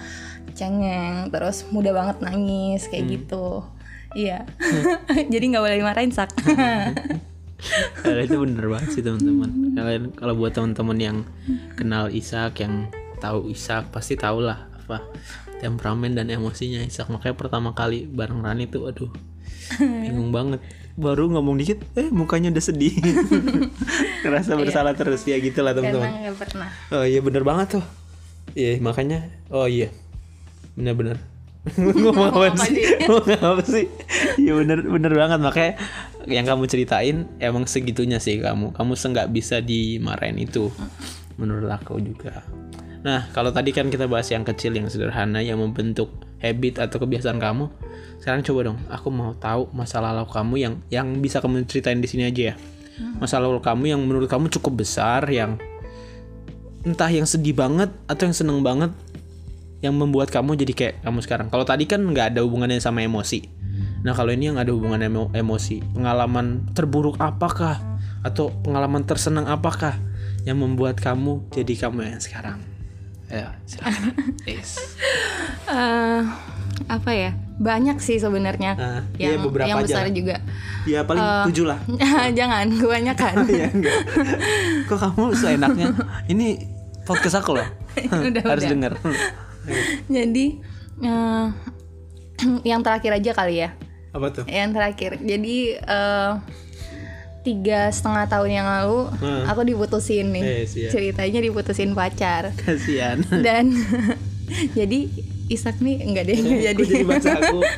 cengeng 0.54 1.34
terus 1.34 1.66
mudah 1.74 1.90
banget 1.90 2.16
nangis 2.22 2.86
kayak 2.86 3.04
gitu. 3.10 3.66
Iya. 4.14 4.46
Jadi 5.32 5.44
nggak 5.50 5.62
boleh 5.62 5.78
dimarahin 5.82 6.14
sak 6.14 6.30
Kalau 8.00 8.20
itu 8.20 8.36
bener 8.36 8.64
banget 8.68 8.88
sih 8.92 9.02
teman-teman. 9.02 9.50
Kalian 9.74 10.04
kalau 10.14 10.34
buat 10.36 10.52
teman-teman 10.52 10.98
yang 11.00 11.16
kenal 11.74 12.12
Ishak, 12.12 12.60
yang 12.60 12.88
tahu 13.18 13.50
Ishak 13.50 13.88
pasti 13.90 14.14
tahu 14.20 14.44
lah 14.44 14.68
apa 14.84 15.00
temperamen 15.58 16.12
dan 16.12 16.28
emosinya 16.28 16.84
Ishak. 16.84 17.08
Makanya 17.08 17.36
pertama 17.36 17.72
kali 17.72 18.04
bareng 18.04 18.44
Rani 18.44 18.68
tuh, 18.68 18.88
aduh, 18.90 19.10
bingung 19.80 20.30
banget. 20.30 20.60
Baru 20.94 21.26
ngomong 21.26 21.58
dikit, 21.58 21.82
eh 21.98 22.06
mukanya 22.06 22.54
udah 22.54 22.64
sedih. 22.64 22.94
Ngerasa 24.22 24.54
bersalah 24.54 24.94
terus 24.94 25.26
ya 25.26 25.40
gitulah 25.42 25.74
karena 25.74 25.90
teman-teman. 25.90 26.10
Oh 26.94 27.02
iya 27.02 27.18
bener 27.18 27.42
banget 27.42 27.80
tuh. 27.80 27.84
Iya 28.54 28.78
makanya, 28.78 29.26
oh 29.50 29.66
iya, 29.66 29.90
bener-bener. 30.78 31.18
ngomong 31.80 32.28
apa 32.28 32.60
sih? 32.68 32.76
ngomong 33.08 33.40
apa 33.40 33.62
sih? 33.64 33.88
Iya 34.36 34.52
bener 34.60 34.84
bener 34.84 35.12
banget 35.16 35.40
makanya 35.40 35.72
yang 36.26 36.44
kamu 36.48 36.64
ceritain 36.68 37.28
emang 37.40 37.68
segitunya 37.68 38.18
sih 38.18 38.40
kamu. 38.40 38.72
Kamu 38.72 38.92
seenggak 38.96 39.30
bisa 39.30 39.60
dimarahin 39.60 40.40
itu 40.40 40.72
menurut 41.40 41.70
aku 41.70 42.00
juga. 42.00 42.44
Nah 43.04 43.28
kalau 43.36 43.52
tadi 43.52 43.70
kan 43.70 43.92
kita 43.92 44.08
bahas 44.08 44.28
yang 44.32 44.42
kecil 44.42 44.72
yang 44.72 44.88
sederhana 44.88 45.44
yang 45.44 45.60
membentuk 45.60 46.08
habit 46.40 46.80
atau 46.80 47.00
kebiasaan 47.00 47.40
kamu. 47.40 47.68
Sekarang 48.20 48.40
coba 48.40 48.60
dong, 48.72 48.78
aku 48.88 49.08
mau 49.12 49.36
tahu 49.36 49.68
masa 49.76 50.00
lalu 50.00 50.24
kamu 50.28 50.54
yang 50.56 50.74
yang 50.88 51.06
bisa 51.20 51.44
kamu 51.44 51.68
ceritain 51.68 52.00
di 52.00 52.08
sini 52.08 52.28
aja 52.28 52.52
ya. 52.52 52.54
Masa 53.18 53.42
lalu 53.42 53.58
kamu 53.58 53.96
yang 53.96 54.00
menurut 54.00 54.30
kamu 54.30 54.48
cukup 54.48 54.84
besar 54.84 55.26
yang 55.28 55.58
entah 56.84 57.08
yang 57.08 57.24
sedih 57.24 57.56
banget 57.56 57.90
atau 58.06 58.22
yang 58.28 58.36
seneng 58.36 58.60
banget 58.60 58.92
yang 59.84 59.92
membuat 59.96 60.32
kamu 60.32 60.56
jadi 60.56 60.72
kayak 60.72 60.94
kamu 61.04 61.18
sekarang. 61.20 61.46
Kalau 61.52 61.64
tadi 61.68 61.84
kan 61.84 62.00
nggak 62.00 62.36
ada 62.36 62.40
hubungannya 62.40 62.80
sama 62.80 63.04
emosi. 63.04 63.44
Nah 64.04 64.12
kalau 64.12 64.30
ini 64.30 64.52
yang 64.52 64.60
ada 64.60 64.68
hubungannya 64.68 65.08
emo- 65.08 65.32
emosi, 65.32 65.80
pengalaman 65.96 66.68
terburuk 66.76 67.16
apakah 67.16 67.80
atau 68.20 68.52
pengalaman 68.60 69.00
tersenang 69.02 69.48
apakah 69.48 69.96
yang 70.44 70.60
membuat 70.60 71.00
kamu 71.00 71.40
jadi 71.48 71.88
kamu 71.88 72.12
yang 72.12 72.20
sekarang? 72.20 72.60
Ayo 73.32 73.48
silakan. 73.64 74.12
yes. 74.44 74.76
Eh, 75.64 76.20
apa 76.84 77.10
ya 77.16 77.32
banyak 77.54 78.02
sih 78.02 78.18
sebenarnya 78.18 78.74
Nah, 78.74 79.00
iya, 79.16 79.38
yang 79.38 79.46
beberapa 79.46 79.68
yang 79.70 79.78
aja 79.80 79.86
besar 79.86 80.04
lah. 80.04 80.12
juga 80.12 80.36
Ya 80.84 81.00
paling 81.06 81.24
tujuh 81.48 81.64
lah. 81.64 81.78
jangan 82.38 82.66
kebanyakan 82.68 83.34
ya 83.64 83.68
enggak. 83.72 83.98
Kok 84.84 84.98
kamu 85.00 85.24
seenaknya? 85.32 85.86
Ini 86.28 86.46
podcast 87.08 87.40
aku 87.40 87.56
loh. 87.56 87.68
Udah, 87.96 88.42
Harus 88.44 88.68
udah. 88.68 88.72
denger. 88.76 88.92
jadi 90.12 90.46
eh, 91.00 91.46
yang 92.68 92.84
terakhir 92.84 93.16
aja 93.16 93.32
kali 93.32 93.64
ya 93.64 93.72
Apa 94.14 94.26
tuh? 94.30 94.44
yang 94.46 94.70
terakhir 94.70 95.18
jadi 95.18 95.56
eh, 95.76 96.30
tiga 97.42 97.90
setengah 97.90 98.24
tahun 98.24 98.50
yang 98.52 98.64
lalu 98.64 99.10
Hmm. 99.14 99.44
aku 99.44 99.60
diputusin 99.64 100.30
nih 100.30 100.44
Eh, 100.44 100.64
siap. 100.64 100.90
ceritanya 100.90 101.40
diputusin 101.40 101.92
pacar 101.92 102.54
Kasihan. 102.56 103.20
dan 103.46 103.74
jadi 104.78 105.10
Isak 105.44 105.76
nih 105.78 106.00
enggak 106.00 106.24
deh 106.24 106.38
enggak 106.38 106.72
jadi 106.72 106.82
jadi 106.86 107.04
bahasa 107.04 107.30
aku. 107.36 107.60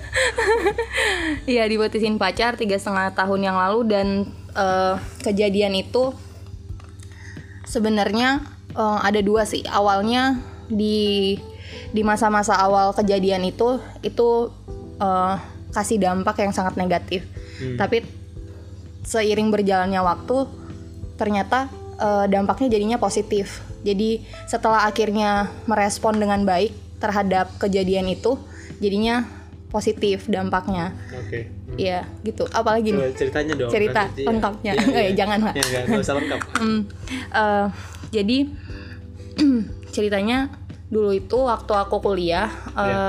Iya 1.47 1.63
diputusin 1.65 2.15
pacar 2.15 2.55
tiga 2.55 2.77
setengah 2.77 3.11
tahun 3.13 3.41
yang 3.43 3.57
lalu 3.57 3.81
dan 3.87 4.07
eh, 4.53 4.95
kejadian 5.21 5.75
itu 5.75 6.15
sebenarnya 7.65 8.45
eh, 8.71 8.99
ada 9.01 9.19
dua 9.19 9.43
sih 9.45 9.65
awalnya 9.65 10.39
di 10.67 11.39
di 11.91 12.03
masa-masa 12.03 12.55
awal 12.57 12.93
kejadian 12.93 13.43
itu 13.43 13.79
itu 14.01 14.51
eh, 14.99 15.35
kasih 15.77 16.01
dampak 16.01 16.41
yang 16.41 16.57
sangat 16.57 16.81
negatif 16.81 17.29
tapi 17.77 18.01
seiring 19.05 19.53
berjalannya 19.53 20.01
waktu 20.01 20.49
ternyata 21.21 21.69
eh, 22.01 22.27
dampaknya 22.33 22.73
jadinya 22.73 22.97
positif 22.97 23.61
jadi 23.85 24.25
setelah 24.49 24.89
akhirnya 24.89 25.53
merespon 25.69 26.17
dengan 26.17 26.43
baik 26.49 26.73
terhadap 26.97 27.53
kejadian 27.61 28.09
itu 28.09 28.41
jadinya 28.81 29.29
positif 29.69 30.25
dampaknya 30.33 30.97
Oke. 31.13 31.57
Iya 31.77 32.09
gitu 32.25 32.49
apalagi 32.49 32.95
nih 32.95 33.13
Coba 33.13 33.19
ceritanya 33.21 33.55
dong. 33.59 33.71
Cerita 33.71 34.03
lengkapnya. 34.17 34.73
Enggak 34.81 35.03
iya. 35.05 35.11
ya, 35.13 35.19
jangan, 35.19 35.39
Pak. 35.45 35.53
Ya, 35.53 35.63
enggak, 35.67 35.83
enggak 35.85 36.01
usah 36.01 36.15
lengkap. 36.17 36.41
Hmm, 36.57 36.81
eh, 37.37 37.67
jadi 38.15 38.39
ceritanya 39.95 40.39
dulu 40.89 41.11
itu 41.13 41.39
waktu 41.43 41.73
aku 41.77 41.97
kuliah 42.01 42.49
eh, 42.79 42.87
Iya. 42.87 43.05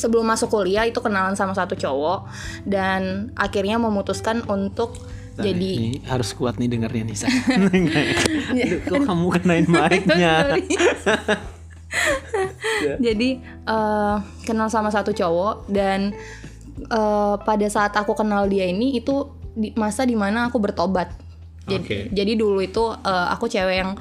Sebelum 0.00 0.24
masuk 0.24 0.48
kuliah 0.48 0.88
itu 0.88 0.96
kenalan 1.04 1.36
sama 1.36 1.52
satu 1.52 1.76
cowok 1.76 2.24
dan 2.64 3.28
akhirnya 3.36 3.76
memutuskan 3.76 4.40
untuk 4.48 4.96
Nah, 5.40 5.46
jadi 5.46 5.70
ini 5.72 6.04
harus 6.04 6.36
kuat 6.36 6.60
nih 6.60 6.68
dengarnya 6.68 7.02
nih 7.06 7.16
Sa. 7.16 7.26
Aduh, 8.60 8.80
kok 8.84 9.00
kamu 9.08 9.26
kenain 9.40 9.66
mic-nya? 9.72 10.34
Sorry. 10.52 10.64
jadi 13.06 13.28
eh, 13.40 14.16
kenal 14.44 14.68
sama 14.68 14.92
satu 14.92 15.16
cowok 15.16 15.70
dan 15.70 16.12
eh, 16.76 17.34
pada 17.40 17.66
saat 17.72 17.96
aku 17.96 18.12
kenal 18.12 18.46
dia 18.52 18.68
ini 18.68 19.00
itu 19.00 19.32
di 19.56 19.72
masa 19.74 20.04
di 20.04 20.14
mana 20.14 20.46
aku 20.52 20.62
bertobat 20.62 21.10
jadi, 21.66 21.82
Oke. 21.82 21.98
jadi 22.12 22.32
dulu 22.38 22.60
itu 22.62 22.84
eh, 22.92 23.26
aku 23.32 23.50
cewek 23.50 23.76
yang 23.80 23.96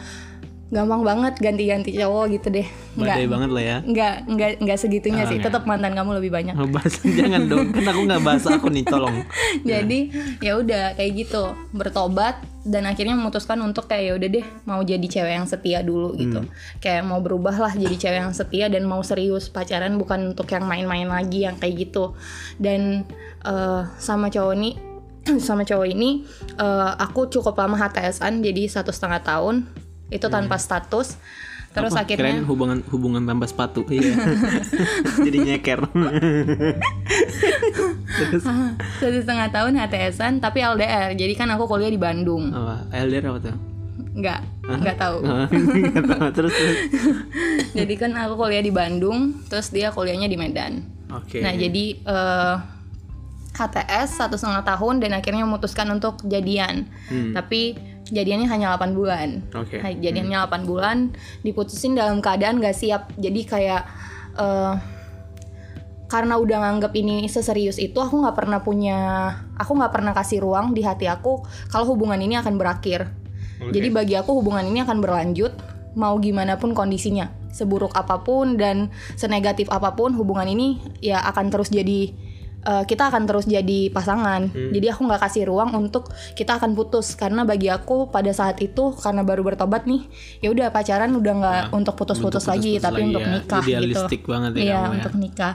gampang 0.70 1.02
banget 1.02 1.34
ganti-ganti 1.42 1.98
cowok 1.98 2.26
gitu 2.30 2.48
deh. 2.54 2.68
Badai 2.94 3.26
nggak 3.26 3.30
banget 3.34 3.50
lah 3.50 3.64
ya. 3.64 3.78
nggak 3.82 4.14
nggak 4.30 4.52
nggak 4.62 4.78
segitunya 4.78 5.26
Ah, 5.26 5.30
sih. 5.30 5.42
tetap 5.42 5.66
mantan 5.66 5.98
kamu 5.98 6.22
lebih 6.22 6.30
banyak. 6.30 6.54
Ngebahas 6.54 6.94
jangan 7.18 7.42
dong, 7.50 7.74
kan 7.74 7.86
aku 7.90 8.02
nggak 8.06 8.22
bahas 8.22 8.44
aku 8.46 8.70
nih, 8.70 8.86
tolong. 8.86 9.26
jadi 9.70 10.00
ya 10.38 10.62
udah 10.62 10.94
kayak 10.94 11.12
gitu. 11.18 11.58
Bertobat 11.74 12.38
dan 12.62 12.86
akhirnya 12.86 13.18
memutuskan 13.18 13.58
untuk 13.66 13.90
kayak 13.90 14.04
ya 14.04 14.14
udah 14.14 14.30
deh 14.30 14.46
mau 14.64 14.82
jadi 14.86 15.02
cewek 15.02 15.34
yang 15.34 15.48
setia 15.50 15.82
dulu 15.82 16.14
gitu. 16.14 16.46
Kayak 16.78 17.02
mau 17.02 17.18
berubah 17.18 17.56
lah 17.58 17.74
jadi 17.74 17.96
cewek 17.98 18.20
yang 18.22 18.36
setia 18.38 18.70
dan 18.70 18.86
mau 18.86 19.02
serius. 19.02 19.50
Pacaran 19.50 19.98
bukan 19.98 20.38
untuk 20.38 20.46
yang 20.54 20.70
main-main 20.70 21.10
lagi 21.10 21.50
yang 21.50 21.58
kayak 21.58 21.90
gitu. 21.90 22.14
Dan 22.62 23.10
eh, 23.42 23.82
sama 23.98 24.30
cowok 24.30 24.54
ini 24.54 24.72
sama 25.42 25.66
cowok 25.66 25.88
ini 25.90 26.30
eh, 26.58 26.92
aku 27.02 27.26
cukup 27.28 27.58
lama 27.58 27.74
HTSan 27.76 28.46
jadi 28.46 28.70
satu 28.70 28.94
setengah 28.94 29.26
tahun 29.26 29.66
itu 30.10 30.25
tanpa 30.25 30.58
status 30.58 31.16
terus 31.70 31.94
Apa? 31.94 32.01
akhirnya 32.01 32.34
Kirain 32.34 32.44
hubungan 32.44 32.82
hubungan 32.89 33.22
tanpa 33.24 33.46
sepatu. 33.46 33.86
Iya. 33.86 34.18
Jadi 35.25 35.38
nyeker. 35.39 35.86
Terus 38.10 38.44
satu 38.44 39.16
setengah 39.16 39.48
tahun 39.50 39.78
HTSan 39.78 40.34
tapi 40.39 40.60
LDR 40.60 41.13
jadi 41.13 41.34
kan 41.36 41.48
aku 41.50 41.66
kuliah 41.66 41.88
di 41.88 41.98
Bandung 41.98 42.50
apa? 42.50 42.89
LDR 42.92 43.30
apa 43.30 43.39
tuh? 43.42 43.58
nggak 44.10 44.39
nggak 44.66 44.98
tahu 44.98 45.18
Nggak 45.24 46.06
tahu. 46.10 46.28
terus 46.34 46.51
terus. 46.51 46.78
jadi 47.78 47.94
kan 47.96 48.12
aku 48.18 48.34
kuliah 48.36 48.60
di 48.60 48.74
Bandung 48.74 49.38
terus 49.46 49.70
dia 49.70 49.94
kuliahnya 49.94 50.25
di 50.25 50.36
Medan 50.36 50.84
Oke. 51.08 51.39
nah 51.39 51.54
jadi 51.54 51.86
eh, 51.96 52.56
HTS 53.51 54.18
satu 54.18 54.36
setengah 54.36 54.66
tahun 54.66 55.00
dan 55.00 55.13
akhirnya 55.13 55.44
memutuskan 55.44 55.88
untuk 55.92 56.20
jadian 56.25 56.89
Hmm. 57.08 57.32
tapi 57.32 57.78
jadiannya 58.10 58.48
hanya 58.50 58.75
8 58.75 58.98
bulan. 58.98 59.46
Oke. 59.54 59.80
Nah, 59.80 59.94
jadiannya 59.94 60.38
8 60.50 60.70
bulan 60.70 60.98
diputusin 61.46 61.96
dalam 61.96 62.20
keadaan 62.20 62.62
gak 62.62 62.75
siap. 62.75 63.13
Jadi 63.16 63.42
kayak 63.46 63.82
eh, 64.38 64.74
karena 66.10 66.42
udah 66.42 66.58
nganggap 66.66 66.92
ini 66.98 67.30
seserius 67.30 67.78
itu 67.78 68.01
aku 68.01 68.25
nggak 68.25 68.34
pernah 68.34 68.66
punya 68.66 68.98
aku 69.54 69.78
nggak 69.78 69.94
pernah 69.94 70.10
kasih 70.18 70.42
ruang 70.42 70.74
di 70.74 70.82
hati 70.82 71.06
aku 71.06 71.46
kalau 71.70 71.94
hubungan 71.94 72.18
ini 72.18 72.36
akan 72.42 72.58
berakhir. 72.58 73.13
Oke. 73.60 73.75
jadi 73.75 73.88
bagi 73.94 74.16
aku 74.18 74.42
hubungan 74.42 74.66
ini 74.66 74.82
akan 74.82 75.04
berlanjut 75.04 75.54
mau 75.94 76.18
gimana 76.18 76.58
pun 76.58 76.74
kondisinya. 76.74 77.30
Seburuk 77.50 77.94
apa 77.94 78.22
pun 78.25 78.58
dan 78.58 78.94
senegatif 79.18 79.70
apa 79.70 79.94
pun 79.94 80.13
hubungan 80.18 80.50
ini 80.50 80.82
ya 81.01 81.22
akan 81.30 81.50
terus 81.54 81.70
jadi 81.70 82.13
eh, 82.62 82.84
kita 82.84 83.08
akan 83.08 83.24
terus 83.24 83.46
jadi 83.46 83.88
pasangan 83.89 84.48
Hmm. 84.48 84.72
jadi 84.72 84.92
aku 84.92 85.06
nggak 85.06 85.22
kasih 85.22 85.44
ruang 85.46 85.72
untuk 85.74 86.08
kita 86.34 86.56
akan 86.56 86.74
putus 86.74 87.13
karena 87.13 87.44
bagi 87.44 87.68
aku 87.68 88.08
pada 88.08 88.30
saat 88.30 88.60
itu 88.60 88.92
karena 88.94 89.22
baru 89.22 89.44
bertobat 89.44 89.84
nih 89.84 90.04
ya 90.39 90.50
udah 90.50 90.68
pacaran 90.70 91.12
udah 91.12 91.34
nggak 91.36 91.62
Nah, 91.62 91.72
untuk 91.72 91.96
putus-putus 91.96 92.44
lagi 92.46 92.75
putus-putus 92.75 92.84
tapi 92.84 92.96
lagi 92.98 93.08
untuk 93.10 93.22
ya. 93.22 93.32
nikah 93.34 93.62
Idealistik 93.62 94.22
gitu 94.22 94.30
banget 94.30 94.51
ya 94.54 94.60
iya 94.60 94.75
ya. 94.75 94.89
untuk 94.89 95.13
nikah 95.16 95.54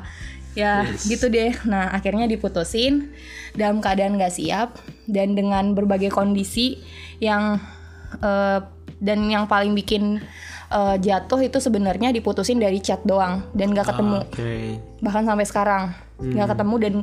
ya 0.55 0.75
Yes. 0.87 1.03
gitu 1.05 1.27
deh 1.29 1.53
nah 1.65 1.91
akhirnya 1.91 2.25
diputusin 2.25 3.11
dalam 3.53 3.79
keadaan 3.79 4.15
gak 4.15 4.33
siap 4.33 4.79
dan 5.05 5.35
dengan 5.35 5.75
berbagai 5.75 6.09
kondisi 6.09 6.79
yang 7.19 7.59
eh, 8.17 8.59
dan 8.97 9.19
yang 9.27 9.45
paling 9.45 9.75
bikin 9.75 10.23
eh, 10.75 10.97
jatuh 10.99 11.41
itu 11.41 11.63
sebenarnya 11.63 12.11
diputusin 12.11 12.59
dari 12.59 12.83
chat 12.83 13.01
doang 13.07 13.47
dan 13.55 13.71
gak 13.71 13.95
ketemu 13.95 14.19
Oke. 14.27 14.83
bahkan 14.99 15.23
sampai 15.23 15.47
sekarang 15.47 15.85
Hmm. 16.15 16.31
nggak 16.31 16.55
ketemu 16.55 16.75
dan 16.79 16.95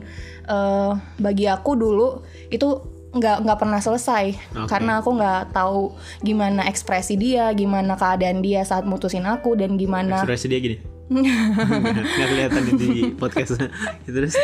eh, 0.48 0.92
bagi 1.20 1.44
aku 1.52 1.76
dulu 1.76 2.24
itu 2.48 2.68
nggak 3.12 3.44
nggak 3.44 3.60
pernah 3.60 3.84
selesai 3.84 4.56
Oke. 4.56 4.72
karena 4.72 5.04
aku 5.04 5.20
nggak 5.20 5.52
tahu 5.52 5.92
gimana 6.24 6.64
ekspresi 6.64 7.20
dia 7.20 7.52
gimana 7.52 8.00
keadaan 8.00 8.40
dia 8.40 8.64
saat 8.64 8.88
mutusin 8.88 9.28
aku 9.28 9.60
dan 9.60 9.76
gimana 9.76 10.24
Ekspresi 10.24 10.48
dia 10.48 10.60
gini. 10.64 10.78
Nggak 11.12 12.28
kelihatan 12.32 12.62
di 12.80 13.12
podcast. 13.20 13.60
terus 14.08 14.36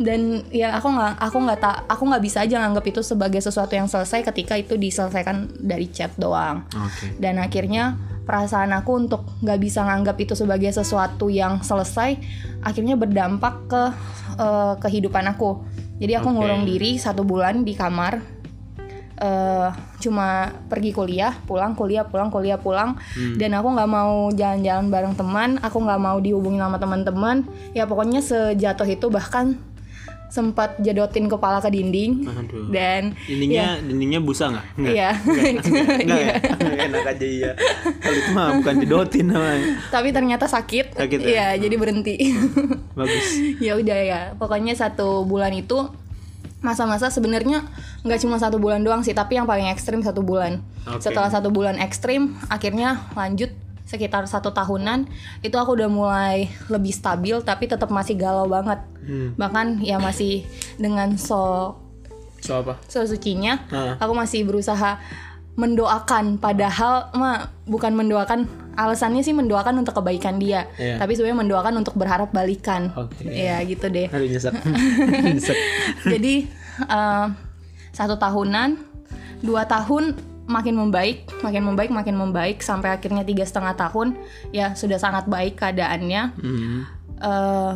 dan 0.00 0.44
ya 0.48 0.76
aku 0.80 0.88
nggak 0.88 1.12
aku 1.20 1.36
nggak 1.44 1.58
tak 1.60 1.76
aku 1.88 2.02
nggak 2.08 2.22
bisa 2.24 2.38
aja 2.44 2.56
nganggap 2.64 2.84
itu 2.88 3.00
sebagai 3.04 3.40
sesuatu 3.44 3.76
yang 3.76 3.88
selesai 3.88 4.24
ketika 4.32 4.56
itu 4.56 4.74
diselesaikan 4.80 5.60
dari 5.60 5.92
chat 5.92 6.12
doang 6.16 6.64
Oke. 6.72 7.20
dan 7.20 7.36
akhirnya 7.36 8.00
perasaan 8.24 8.72
aku 8.72 9.04
untuk 9.04 9.28
nggak 9.44 9.60
bisa 9.60 9.84
nganggap 9.84 10.16
itu 10.16 10.32
sebagai 10.32 10.72
sesuatu 10.72 11.28
yang 11.28 11.60
selesai 11.60 12.16
akhirnya 12.64 12.96
berdampak 12.96 13.68
ke 13.68 13.82
eh, 14.40 14.74
kehidupan 14.80 15.28
aku 15.36 15.60
jadi 16.00 16.24
aku 16.24 16.32
Oke. 16.32 16.36
ngurung 16.40 16.64
diri 16.64 16.96
satu 16.96 17.22
bulan 17.22 17.62
di 17.62 17.76
kamar 17.76 18.43
eh 19.14 19.68
cuma 19.98 20.28
pergi 20.66 20.90
kuliah 20.90 21.30
pulang 21.44 21.72
kuliah 21.72 22.02
pulang 22.02 22.28
kuliah 22.28 22.58
pulang 22.58 22.98
Hmm. 23.14 23.38
dan 23.38 23.54
aku 23.54 23.70
nggak 23.70 23.86
mau 23.88 24.26
jalan-jalan 24.28 24.86
bareng 24.88 25.14
teman 25.14 25.50
aku 25.58 25.78
nggak 25.78 25.98
mau 25.98 26.18
dihubungin 26.18 26.58
sama 26.58 26.76
teman-teman 26.76 27.46
ya 27.70 27.86
pokoknya 27.86 28.18
sejatuh 28.18 28.84
itu 28.84 29.06
bahkan 29.08 29.54
sempat 30.26 30.74
jadotin 30.78 31.30
kepala 31.30 31.62
ke 31.62 31.70
dinding 31.70 32.26
Aduh. 32.26 32.66
dan 32.66 33.14
Dindingnya 33.22 33.78
dindingnya 33.78 34.18
busa 34.18 34.50
nggak? 34.50 34.66
Nggak. 34.74 34.90
Iya. 34.90 35.10
Iya. 36.10 36.16
ya? 36.18 36.34
Enak 36.82 37.06
aja 37.06 37.22
iya. 37.24 37.50
Kalau 38.02 38.16
itu 38.18 38.30
mah 38.34 38.48
bukan 38.58 38.74
jedotin 38.82 39.30
namanya. 39.30 39.78
tapi 39.94 40.10
ternyata 40.10 40.50
sakit, 40.50 40.98
Sakit 40.98 41.18
ya? 41.18 41.28
Iya, 41.54 41.62
jadi 41.62 41.74
berhenti 41.78 42.18
Bagus. 42.92 43.26
ya 43.70 43.78
udah 43.78 43.98
ya 44.00 44.20
pokoknya 44.34 44.74
satu 44.74 45.22
bulan 45.22 45.54
itu 45.54 45.86
masa-masa 46.64 47.12
sebenarnya 47.12 47.68
nggak 48.02 48.24
cuma 48.24 48.40
satu 48.40 48.56
bulan 48.56 48.80
doang 48.80 49.04
sih 49.04 49.12
tapi 49.12 49.36
yang 49.36 49.44
paling 49.44 49.68
ekstrim 49.68 50.00
satu 50.00 50.24
bulan 50.24 50.64
Oke. 50.88 51.04
setelah 51.04 51.28
satu 51.28 51.52
bulan 51.52 51.76
ekstrim 51.76 52.32
akhirnya 52.48 53.04
lanjut 53.12 53.52
sekitar 53.84 54.24
satu 54.24 54.48
tahunan 54.48 55.04
itu 55.44 55.52
aku 55.60 55.76
udah 55.76 55.92
mulai 55.92 56.48
lebih 56.72 56.88
stabil 56.88 57.36
tapi 57.44 57.68
tetap 57.68 57.92
masih 57.92 58.16
galau 58.16 58.48
banget 58.48 58.80
Hmm. 59.04 59.36
bahkan 59.36 59.84
ya 59.84 60.00
masih 60.00 60.48
dengan 60.80 61.20
so 61.20 61.76
So 62.40 62.64
apa? 62.64 62.80
so 62.88 63.04
sucinya 63.04 63.60
aku 64.00 64.16
masih 64.16 64.48
berusaha 64.48 64.96
mendoakan 65.54 66.36
padahal 66.36 67.10
mah 67.12 67.46
bukan 67.64 67.94
mendoakan 67.94 68.44
alasannya 68.74 69.22
sih 69.22 69.30
mendoakan 69.30 69.78
untuk 69.78 69.94
kebaikan 69.94 70.36
dia 70.36 70.66
Iya. 70.74 70.98
tapi 70.98 71.14
sebenarnya 71.14 71.40
mendoakan 71.40 71.74
untuk 71.78 71.94
berharap 71.94 72.30
balikan 72.30 72.90
Oke. 72.92 73.22
ya 73.24 73.62
gitu 73.62 73.86
deh 73.86 74.10
Aduh 74.10 74.26
nyesek. 74.26 74.50
nyesek. 75.24 75.58
jadi 76.04 76.34
eh, 76.82 77.26
satu 77.90 78.18
tahunan 78.18 78.74
dua 79.40 79.62
tahun 79.64 80.18
makin 80.44 80.74
membaik 80.74 81.30
makin 81.40 81.62
membaik 81.62 81.88
makin 81.88 82.18
membaik 82.18 82.58
sampai 82.58 82.90
akhirnya 82.90 83.22
tiga 83.22 83.46
setengah 83.46 83.78
tahun 83.78 84.18
ya 84.50 84.74
sudah 84.74 84.98
sangat 84.98 85.24
baik 85.24 85.54
keadaannya 85.56 86.22
Hmm. 86.34 86.82
Eh, 87.14 87.72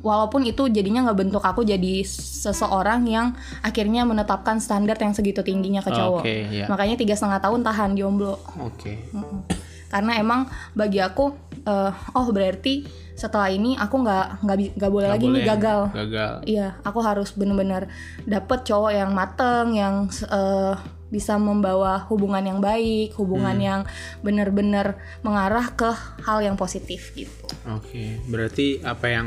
walaupun 0.00 0.42
itu 0.42 0.68
jadinya 0.68 1.06
nggak 1.06 1.18
bentuk 1.18 1.42
aku 1.42 1.62
jadi 1.62 2.02
seseorang 2.04 3.06
yang 3.06 3.34
akhirnya 3.60 4.04
menetapkan 4.04 4.58
standar 4.58 4.96
yang 4.96 5.12
segitu 5.12 5.42
tingginya 5.42 5.80
ke 5.80 5.90
cowok 5.90 6.22
Oke, 6.22 6.36
ya. 6.50 6.66
makanya 6.66 6.96
tiga 6.96 7.14
setengah 7.14 7.40
tahun 7.40 7.60
tahan 7.64 7.90
jomblo 7.94 8.38
Oke. 8.58 9.10
Mm-mm. 9.10 9.42
karena 9.88 10.20
emang 10.20 10.44
bagi 10.72 11.00
aku 11.00 11.32
eh, 11.64 11.92
oh 12.12 12.28
berarti 12.28 12.84
setelah 13.18 13.50
ini 13.50 13.74
aku 13.74 13.98
nggak 13.98 14.46
nggak 14.46 14.56
nggak 14.78 14.92
boleh 14.92 15.08
Nggak 15.10 15.18
lagi 15.18 15.26
nih 15.26 15.32
boleh 15.34 15.48
gagal 15.50 15.80
Gagal. 15.90 16.32
Iya, 16.46 16.68
aku 16.86 16.98
harus 17.02 17.34
bener-bener 17.34 17.90
dapet 18.22 18.62
cowok 18.62 18.92
yang 18.94 19.10
mateng, 19.10 19.74
yang 19.74 19.94
eh, 20.30 20.74
bisa 21.08 21.34
membawa 21.34 22.04
hubungan 22.12 22.44
yang 22.44 22.60
baik, 22.60 23.16
hubungan 23.16 23.56
Hmm. 23.56 23.64
yang 23.64 23.80
bener-bener 24.20 25.00
mengarah 25.24 25.72
ke 25.72 25.88
hal 26.22 26.44
yang 26.44 26.54
positif 26.54 27.10
gitu. 27.16 27.48
Oke, 27.66 28.20
berarti 28.28 28.84
apa 28.84 29.06
yang 29.08 29.26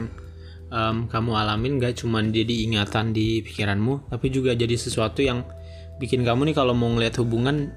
em, 0.71 1.05
kamu 1.11 1.31
alamin 1.35 1.77
gak 1.77 1.99
cuman 2.01 2.31
jadi 2.31 2.65
ingatan 2.65 3.11
di 3.11 3.43
pikiranmu, 3.43 4.07
tapi 4.09 4.31
juga 4.31 4.55
jadi 4.55 4.73
sesuatu 4.79 5.19
yang 5.19 5.43
bikin 5.99 6.23
kamu 6.25 6.49
nih 6.49 6.55
kalau 6.57 6.73
mau 6.73 6.89
ngelihat 6.89 7.21
hubungan 7.21 7.69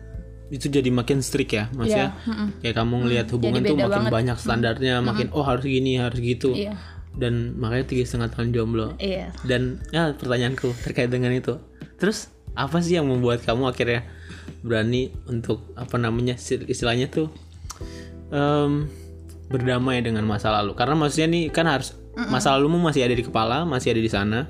itu 0.49 0.71
jadi 0.71 0.87
makin 0.93 1.19
strict 1.21 1.51
ya, 1.53 1.67
maksudnya 1.75 2.15
mm-mm. 2.25 2.49
kayak 2.63 2.77
kamu 2.79 2.95
ngelihat 3.05 3.27
hubungan 3.35 3.61
tuh 3.65 3.77
makin 3.77 3.91
banget. 4.07 4.13
banyak 4.13 4.37
standarnya, 4.39 4.95
makin 5.03 5.27
oh 5.35 5.43
harus 5.43 5.65
gini 5.67 5.99
harus 5.99 6.21
gitu, 6.21 6.55
Iya, 6.55 6.79
dan 7.17 7.59
makanya 7.59 7.91
tiga 7.91 8.05
setengah 8.07 8.31
tahun 8.31 8.49
jomblo. 8.55 8.95
iya. 9.03 9.33
Dan 9.43 9.83
ya 9.91 10.13
pertanyaanku 10.15 10.71
terkait 10.85 11.11
dengan 11.11 11.33
itu, 11.35 11.59
terus 11.99 12.31
apa 12.55 12.79
sih 12.85 12.95
yang 13.01 13.11
membuat 13.11 13.43
kamu 13.43 13.67
akhirnya 13.67 14.07
berani 14.63 15.11
untuk 15.27 15.75
apa 15.75 15.97
namanya 15.99 16.37
istilahnya 16.39 17.09
tuh 17.11 17.33
em, 18.31 18.87
berdamai 19.49 20.05
dengan 20.05 20.23
masa 20.29 20.53
lalu? 20.55 20.77
Karena 20.77 20.95
maksudnya 20.95 21.29
nih 21.35 21.45
kan 21.51 21.67
harus 21.67 21.97
masa 22.17 22.55
lalumu 22.55 22.79
masih 22.81 23.05
ada 23.07 23.15
di 23.15 23.25
kepala, 23.27 23.67
masih 23.67 23.95
ada 23.95 24.03
di 24.03 24.11
sana, 24.11 24.47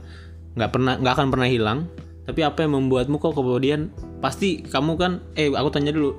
nggak 0.56 0.70
pernah 0.70 0.94
nggak 1.00 1.14
akan 1.16 1.28
pernah 1.32 1.48
hilang. 1.48 1.88
Tapi 2.24 2.40
apa 2.40 2.64
yang 2.64 2.72
membuatmu 2.80 3.20
kok 3.20 3.36
kemudian 3.36 3.92
pasti 4.24 4.64
kamu 4.64 4.96
kan 4.96 5.12
eh 5.36 5.52
aku 5.52 5.68
tanya 5.68 5.92
dulu 5.92 6.16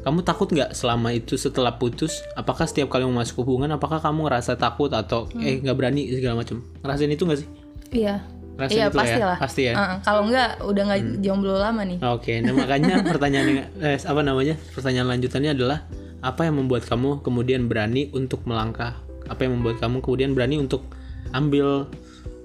kamu 0.00 0.24
takut 0.24 0.48
nggak 0.48 0.72
selama 0.72 1.12
itu 1.12 1.36
setelah 1.36 1.76
putus 1.76 2.24
apakah 2.32 2.64
setiap 2.64 2.88
kali 2.88 3.04
mau 3.04 3.20
masuk 3.20 3.44
hubungan 3.44 3.68
apakah 3.76 4.00
kamu 4.00 4.24
ngerasa 4.24 4.56
takut 4.56 4.88
atau 4.88 5.28
eh 5.36 5.60
nggak 5.60 5.76
berani 5.76 6.08
segala 6.08 6.40
macam 6.40 6.64
ngerasain 6.80 7.12
itu 7.12 7.28
nggak 7.28 7.40
sih 7.44 7.48
Iya. 7.92 8.24
Ngerasain 8.56 8.76
Iya 8.80 8.86
ya? 8.88 8.92
pasti 8.92 9.20
lah. 9.20 9.38
Pasti 9.38 9.62
ya? 9.68 9.74
Uh, 9.76 9.96
kalau 10.00 10.20
enggak 10.24 10.50
udah 10.64 10.82
nggak 10.88 11.00
jomblo 11.20 11.60
lama 11.60 11.82
nih. 11.84 11.98
Oke, 12.00 12.40
nah 12.40 12.52
makanya 12.56 13.00
pertanyaan 13.12 13.68
eh, 13.84 14.00
apa 14.00 14.20
namanya? 14.24 14.56
Pertanyaan 14.72 15.08
lanjutannya 15.12 15.52
adalah 15.52 15.84
apa 16.24 16.48
yang 16.48 16.56
membuat 16.56 16.88
kamu 16.88 17.20
kemudian 17.20 17.68
berani 17.68 18.08
untuk 18.16 18.48
melangkah? 18.48 18.96
Apa 19.32 19.48
yang 19.48 19.56
membuat 19.56 19.80
kamu 19.80 20.04
kemudian 20.04 20.36
berani 20.36 20.60
untuk 20.60 20.84
ambil 21.32 21.88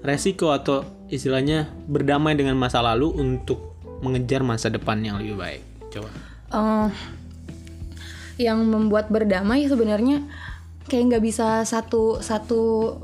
resiko 0.00 0.50
atau 0.50 0.80
istilahnya 1.08 1.68
berdamai 1.84 2.32
dengan 2.32 2.56
masa 2.56 2.80
lalu 2.80 3.12
untuk 3.12 3.76
mengejar 4.00 4.40
masa 4.40 4.72
depan 4.72 4.96
yang 5.04 5.20
lebih 5.20 5.36
baik? 5.36 5.60
Coba. 5.92 6.08
Eh, 6.48 6.88
yang 8.40 8.62
membuat 8.64 9.10
berdamai 9.10 9.66
sebenarnya 9.66 10.24
kayak 10.88 11.04
nggak 11.12 11.24
bisa 11.26 11.68
satu 11.68 12.24
satu 12.24 12.60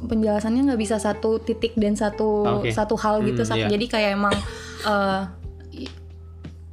penjelasannya 0.09 0.73
nggak 0.73 0.81
bisa 0.81 0.97
satu 0.97 1.37
titik 1.37 1.77
dan 1.77 1.93
satu 1.93 2.63
Oke. 2.65 2.73
satu 2.73 2.97
hal 2.97 3.21
gitu 3.21 3.45
Hmm, 3.45 3.51
Sak. 3.53 3.57
iya. 3.61 3.69
jadi 3.69 3.85
kayak 3.85 4.11
emang 4.17 4.33
i- 5.75 5.93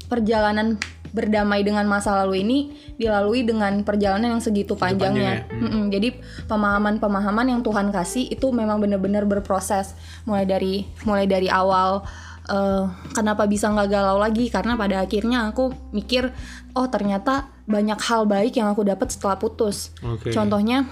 perjalanan 0.08 0.80
berdamai 1.12 1.62
dengan 1.62 1.84
masa 1.88 2.16
lalu 2.24 2.44
ini 2.44 2.58
dilalui 2.96 3.44
dengan 3.44 3.84
perjalanan 3.84 4.40
yang 4.40 4.44
segitu 4.44 4.80
panjangnya. 4.80 5.46
panjang 5.46 5.60
ya, 5.60 5.64
Mm-mm. 5.68 5.84
Jadi 5.92 6.10
pemahaman-pemahaman 6.48 7.52
yang 7.52 7.62
Tuhan 7.62 7.92
kasih 7.92 8.32
itu 8.32 8.48
memang 8.52 8.80
benar-benar 8.80 9.28
berproses 9.28 9.94
mulai 10.24 10.48
dari 10.48 10.88
mulai 11.04 11.28
dari 11.28 11.52
awal 11.52 12.04
eh, 12.48 12.84
kenapa 13.12 13.46
bisa 13.46 13.70
nggak 13.70 13.90
galau 13.92 14.18
lagi 14.18 14.48
karena 14.48 14.80
pada 14.80 15.04
akhirnya 15.04 15.52
aku 15.52 15.76
mikir 15.92 16.32
oh 16.74 16.88
ternyata 16.88 17.52
banyak 17.68 18.00
hal 18.02 18.26
baik 18.28 18.56
yang 18.58 18.72
aku 18.72 18.88
dapat 18.88 19.12
setelah 19.12 19.36
putus. 19.38 19.92
Oke. 20.02 20.32
Contohnya 20.32 20.88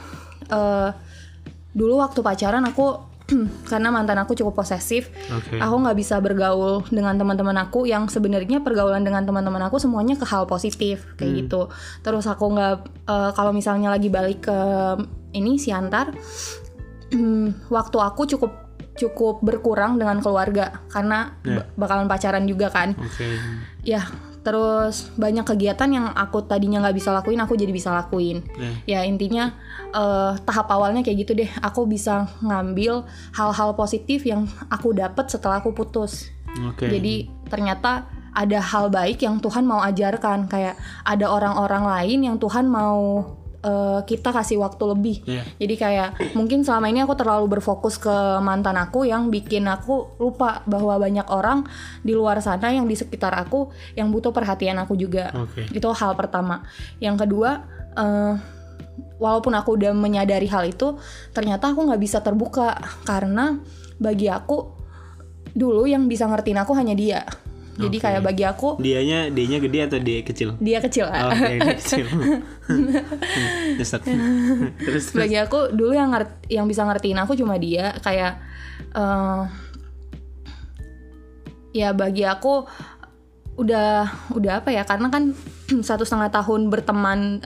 eh, 0.52 0.90
dulu 1.72 2.04
waktu 2.04 2.20
pacaran 2.20 2.68
aku 2.68 3.09
karena 3.72 3.90
mantan 3.94 4.18
aku 4.20 4.34
cukup 4.34 4.62
posesif, 4.64 5.14
Oke. 5.30 5.62
aku 5.62 5.76
nggak 5.86 5.98
bisa 5.98 6.18
bergaul 6.20 6.82
dengan 6.90 7.16
teman-teman 7.16 7.56
aku 7.62 7.86
yang 7.86 8.10
sebenarnya 8.10 8.62
pergaulan 8.66 9.06
dengan 9.06 9.24
teman-teman 9.26 9.62
aku 9.70 9.78
semuanya 9.78 10.18
ke 10.18 10.26
hal 10.26 10.50
positif 10.50 11.06
kayak 11.16 11.46
gitu. 11.46 11.70
Terus 12.02 12.26
aku 12.26 12.46
nggak 12.54 12.76
eh, 13.08 13.32
kalau 13.38 13.52
misalnya 13.54 13.94
lagi 13.94 14.10
balik 14.10 14.50
ke 14.50 14.60
ini 15.38 15.62
Siantar, 15.62 16.14
waktu 17.76 17.98
aku 17.98 18.26
cukup 18.38 18.52
cukup 19.00 19.40
berkurang 19.40 19.96
dengan 19.96 20.20
keluarga 20.20 20.84
karena 20.92 21.40
ba- 21.40 21.68
bakalan 21.80 22.12
pacaran 22.12 22.44
juga 22.44 22.68
kan. 22.68 23.00
Oke. 23.00 23.40
Ya, 23.88 24.04
terus 24.50 25.14
banyak 25.14 25.46
kegiatan 25.46 25.86
yang 25.94 26.10
aku 26.18 26.42
tadinya 26.42 26.82
nggak 26.82 26.98
bisa 26.98 27.14
lakuin, 27.14 27.38
aku 27.38 27.54
jadi 27.54 27.70
bisa 27.70 27.94
lakuin. 27.94 28.42
Ya. 28.58 28.72
Ya 28.98 29.00
intinya 29.06 29.54
eh, 29.94 30.34
tahap 30.42 30.74
awalnya 30.74 31.06
kayak 31.06 31.30
gitu 31.30 31.38
deh. 31.38 31.50
Aku 31.62 31.86
bisa 31.86 32.26
ngambil 32.42 33.06
hal-hal 33.38 33.78
positif 33.78 34.26
yang 34.26 34.50
aku 34.74 34.98
dapat 34.98 35.30
setelah 35.30 35.62
aku 35.62 35.70
putus. 35.78 36.34
Oke. 36.66 36.90
Jadi 36.90 37.30
ternyata 37.46 38.10
ada 38.34 38.58
hal 38.58 38.90
baik 38.90 39.22
yang 39.22 39.38
Tuhan 39.38 39.70
mau 39.70 39.86
ajarkan. 39.86 40.50
Kayak 40.50 40.82
ada 41.06 41.30
orang-orang 41.30 41.86
lain 41.86 42.20
yang 42.34 42.36
Tuhan 42.42 42.66
mau 42.66 43.22
eh, 43.64 44.02
kita 44.08 44.30
kasih 44.32 44.60
waktu 44.62 44.84
lebih. 44.88 45.18
Ya. 45.28 45.44
Jadi 45.60 45.76
kayak 45.76 46.10
mungkin 46.36 46.64
selama 46.64 46.88
ini 46.88 47.04
aku 47.04 47.16
terlalu 47.16 47.60
berfokus 47.60 48.00
ke 48.00 48.16
mantan 48.40 48.80
aku 48.80 49.08
yang 49.08 49.28
bikin 49.28 49.68
aku 49.68 50.16
lupa 50.20 50.64
bahwa 50.66 50.96
banyak 51.00 51.28
orang 51.28 51.68
di 52.04 52.16
luar 52.16 52.40
sana 52.40 52.72
yang 52.72 52.88
di 52.88 52.96
sekitar 52.96 53.36
aku 53.36 53.72
yang 53.96 54.10
butuh 54.10 54.32
perhatian 54.32 54.80
aku 54.80 54.96
juga. 54.96 55.32
Oke. 55.36 55.68
Itu 55.72 55.92
hal 55.92 56.16
pertama. 56.16 56.64
Yang 57.04 57.28
kedua, 57.28 57.50
eh, 57.96 58.34
walaupun 59.20 59.54
aku 59.56 59.76
udah 59.76 59.92
menyadari 59.92 60.48
hal 60.48 60.64
itu, 60.68 60.96
ternyata 61.36 61.76
aku 61.76 61.88
nggak 61.88 62.02
bisa 62.02 62.24
terbuka 62.24 62.80
karena 63.04 63.60
bagi 64.00 64.32
aku 64.32 64.80
dulu 65.52 65.84
yang 65.84 66.08
bisa 66.08 66.26
ngertiin 66.30 66.62
aku 66.64 66.72
hanya 66.78 66.96
dia. 66.96 67.28
Jadi 67.80 67.98
kayak 67.98 68.22
bagi 68.22 68.44
aku 68.44 68.76
Dianya, 68.76 69.28
dianya 69.28 69.58
gede 69.58 69.80
atau 69.86 69.98
dia 69.98 70.20
kecil? 70.20 70.50
dia 70.60 70.78
kecil. 70.78 71.08
Oke, 71.08 71.56
dia 71.56 71.76
kecil. 71.76 72.06
Nyesek. 73.80 74.02
terus, 74.86 75.04
terus. 75.06 75.16
bagi 75.16 75.38
aku 75.38 75.72
dulu 75.72 75.92
yang 75.92 76.12
ngert- 76.12 76.44
yang 76.48 76.66
bisa 76.66 76.84
ngertiin 76.84 77.16
aku 77.18 77.34
cuma 77.34 77.56
dia 77.56 77.96
kayak 77.98 78.36
eh, 78.92 79.42
ya 81.72 81.94
bagi 81.94 82.26
aku 82.26 82.66
udah 83.60 84.08
udah 84.32 84.64
apa 84.64 84.72
ya 84.72 84.88
karena 84.88 85.12
kan 85.12 85.36
satu 85.90 86.08
setengah 86.08 86.32
tahun 86.32 86.72
berteman 86.72 87.44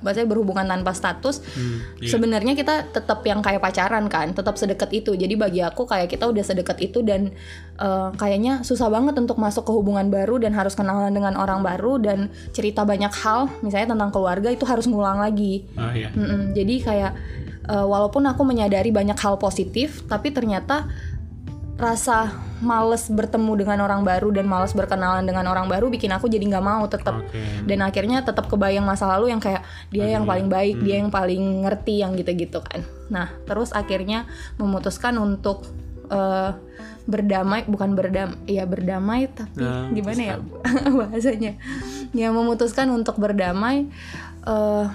bahasanya 0.00 0.26
berhubungan 0.26 0.64
tanpa 0.64 0.90
status 0.90 1.44
Hmm, 1.50 1.82
iya. 2.00 2.10
sebenarnya 2.10 2.56
kita 2.56 2.88
tetap 2.90 3.20
yang 3.26 3.44
kayak 3.44 3.60
pacaran 3.60 4.08
kan 4.08 4.32
tetap 4.32 4.56
sedekat 4.56 4.90
itu 4.90 5.12
jadi 5.14 5.34
bagi 5.36 5.60
aku 5.60 5.84
kayak 5.84 6.08
kita 6.08 6.26
udah 6.26 6.40
sedekat 6.40 6.78
itu 6.80 7.04
dan 7.04 7.30
eh, 7.76 8.08
kayaknya 8.16 8.62
susah 8.64 8.88
banget 8.88 9.14
untuk 9.18 9.36
masuk 9.36 9.66
ke 9.66 9.72
hubungan 9.72 10.08
baru 10.08 10.40
dan 10.40 10.56
harus 10.56 10.72
kenalan 10.74 11.12
dengan 11.12 11.36
orang 11.36 11.60
baru 11.60 12.00
dan 12.00 12.32
cerita 12.50 12.82
banyak 12.82 13.12
hal 13.12 13.52
misalnya 13.60 13.94
tentang 13.94 14.10
keluarga 14.10 14.48
itu 14.50 14.64
harus 14.64 14.88
ngulang 14.88 15.20
lagi 15.20 15.68
Oh 15.76 15.92
iya. 15.92 16.08
Jadi 16.56 16.74
kayak 16.82 17.12
eh, 17.66 17.86
walaupun 17.86 18.24
aku 18.26 18.42
menyadari 18.42 18.90
banyak 18.90 19.18
hal 19.18 19.36
positif, 19.36 20.02
tapi 20.08 20.32
ternyata 20.32 20.88
rasa 21.80 22.36
males 22.60 23.08
bertemu 23.08 23.64
dengan 23.64 23.88
orang 23.88 24.04
baru 24.04 24.28
dan 24.28 24.44
males 24.44 24.76
berkenalan 24.76 25.24
dengan 25.24 25.48
orang 25.48 25.64
baru 25.64 25.88
bikin 25.88 26.12
aku 26.12 26.28
jadi 26.28 26.44
nggak 26.44 26.64
mau 26.64 26.84
tetap. 26.86 27.24
Oke. 27.24 27.40
Dan 27.64 27.80
akhirnya 27.80 28.20
tetap 28.20 28.52
kebayang 28.52 28.84
masa 28.84 29.08
lalu 29.08 29.32
yang 29.32 29.40
kayak 29.40 29.64
dia 29.88 30.12
yang 30.12 30.28
paling 30.28 30.52
baik, 30.52 30.76
dia 30.84 31.00
yang 31.00 31.08
paling 31.08 31.64
ngerti 31.64 32.04
yang 32.04 32.12
gitu-gitu 32.20 32.60
kan. 32.60 32.84
Nah 33.08 33.32
terus 33.48 33.72
akhirnya 33.72 34.28
memutuskan 34.60 35.16
untuk 35.16 35.64
eh, 36.12 36.52
berdamai, 37.08 37.64
bukan 37.64 37.96
berdam, 37.96 38.36
ya 38.44 38.68
berdamai 38.68 39.26
tapi 39.32 39.64
Nah, 39.64 39.88
gimana 39.90 40.20
ya 40.20 40.36
bahasanya? 41.00 41.56
Ya 42.12 42.28
memutuskan 42.28 42.92
untuk 42.92 43.16
berdamai 43.16 43.88
eh, 44.44 44.86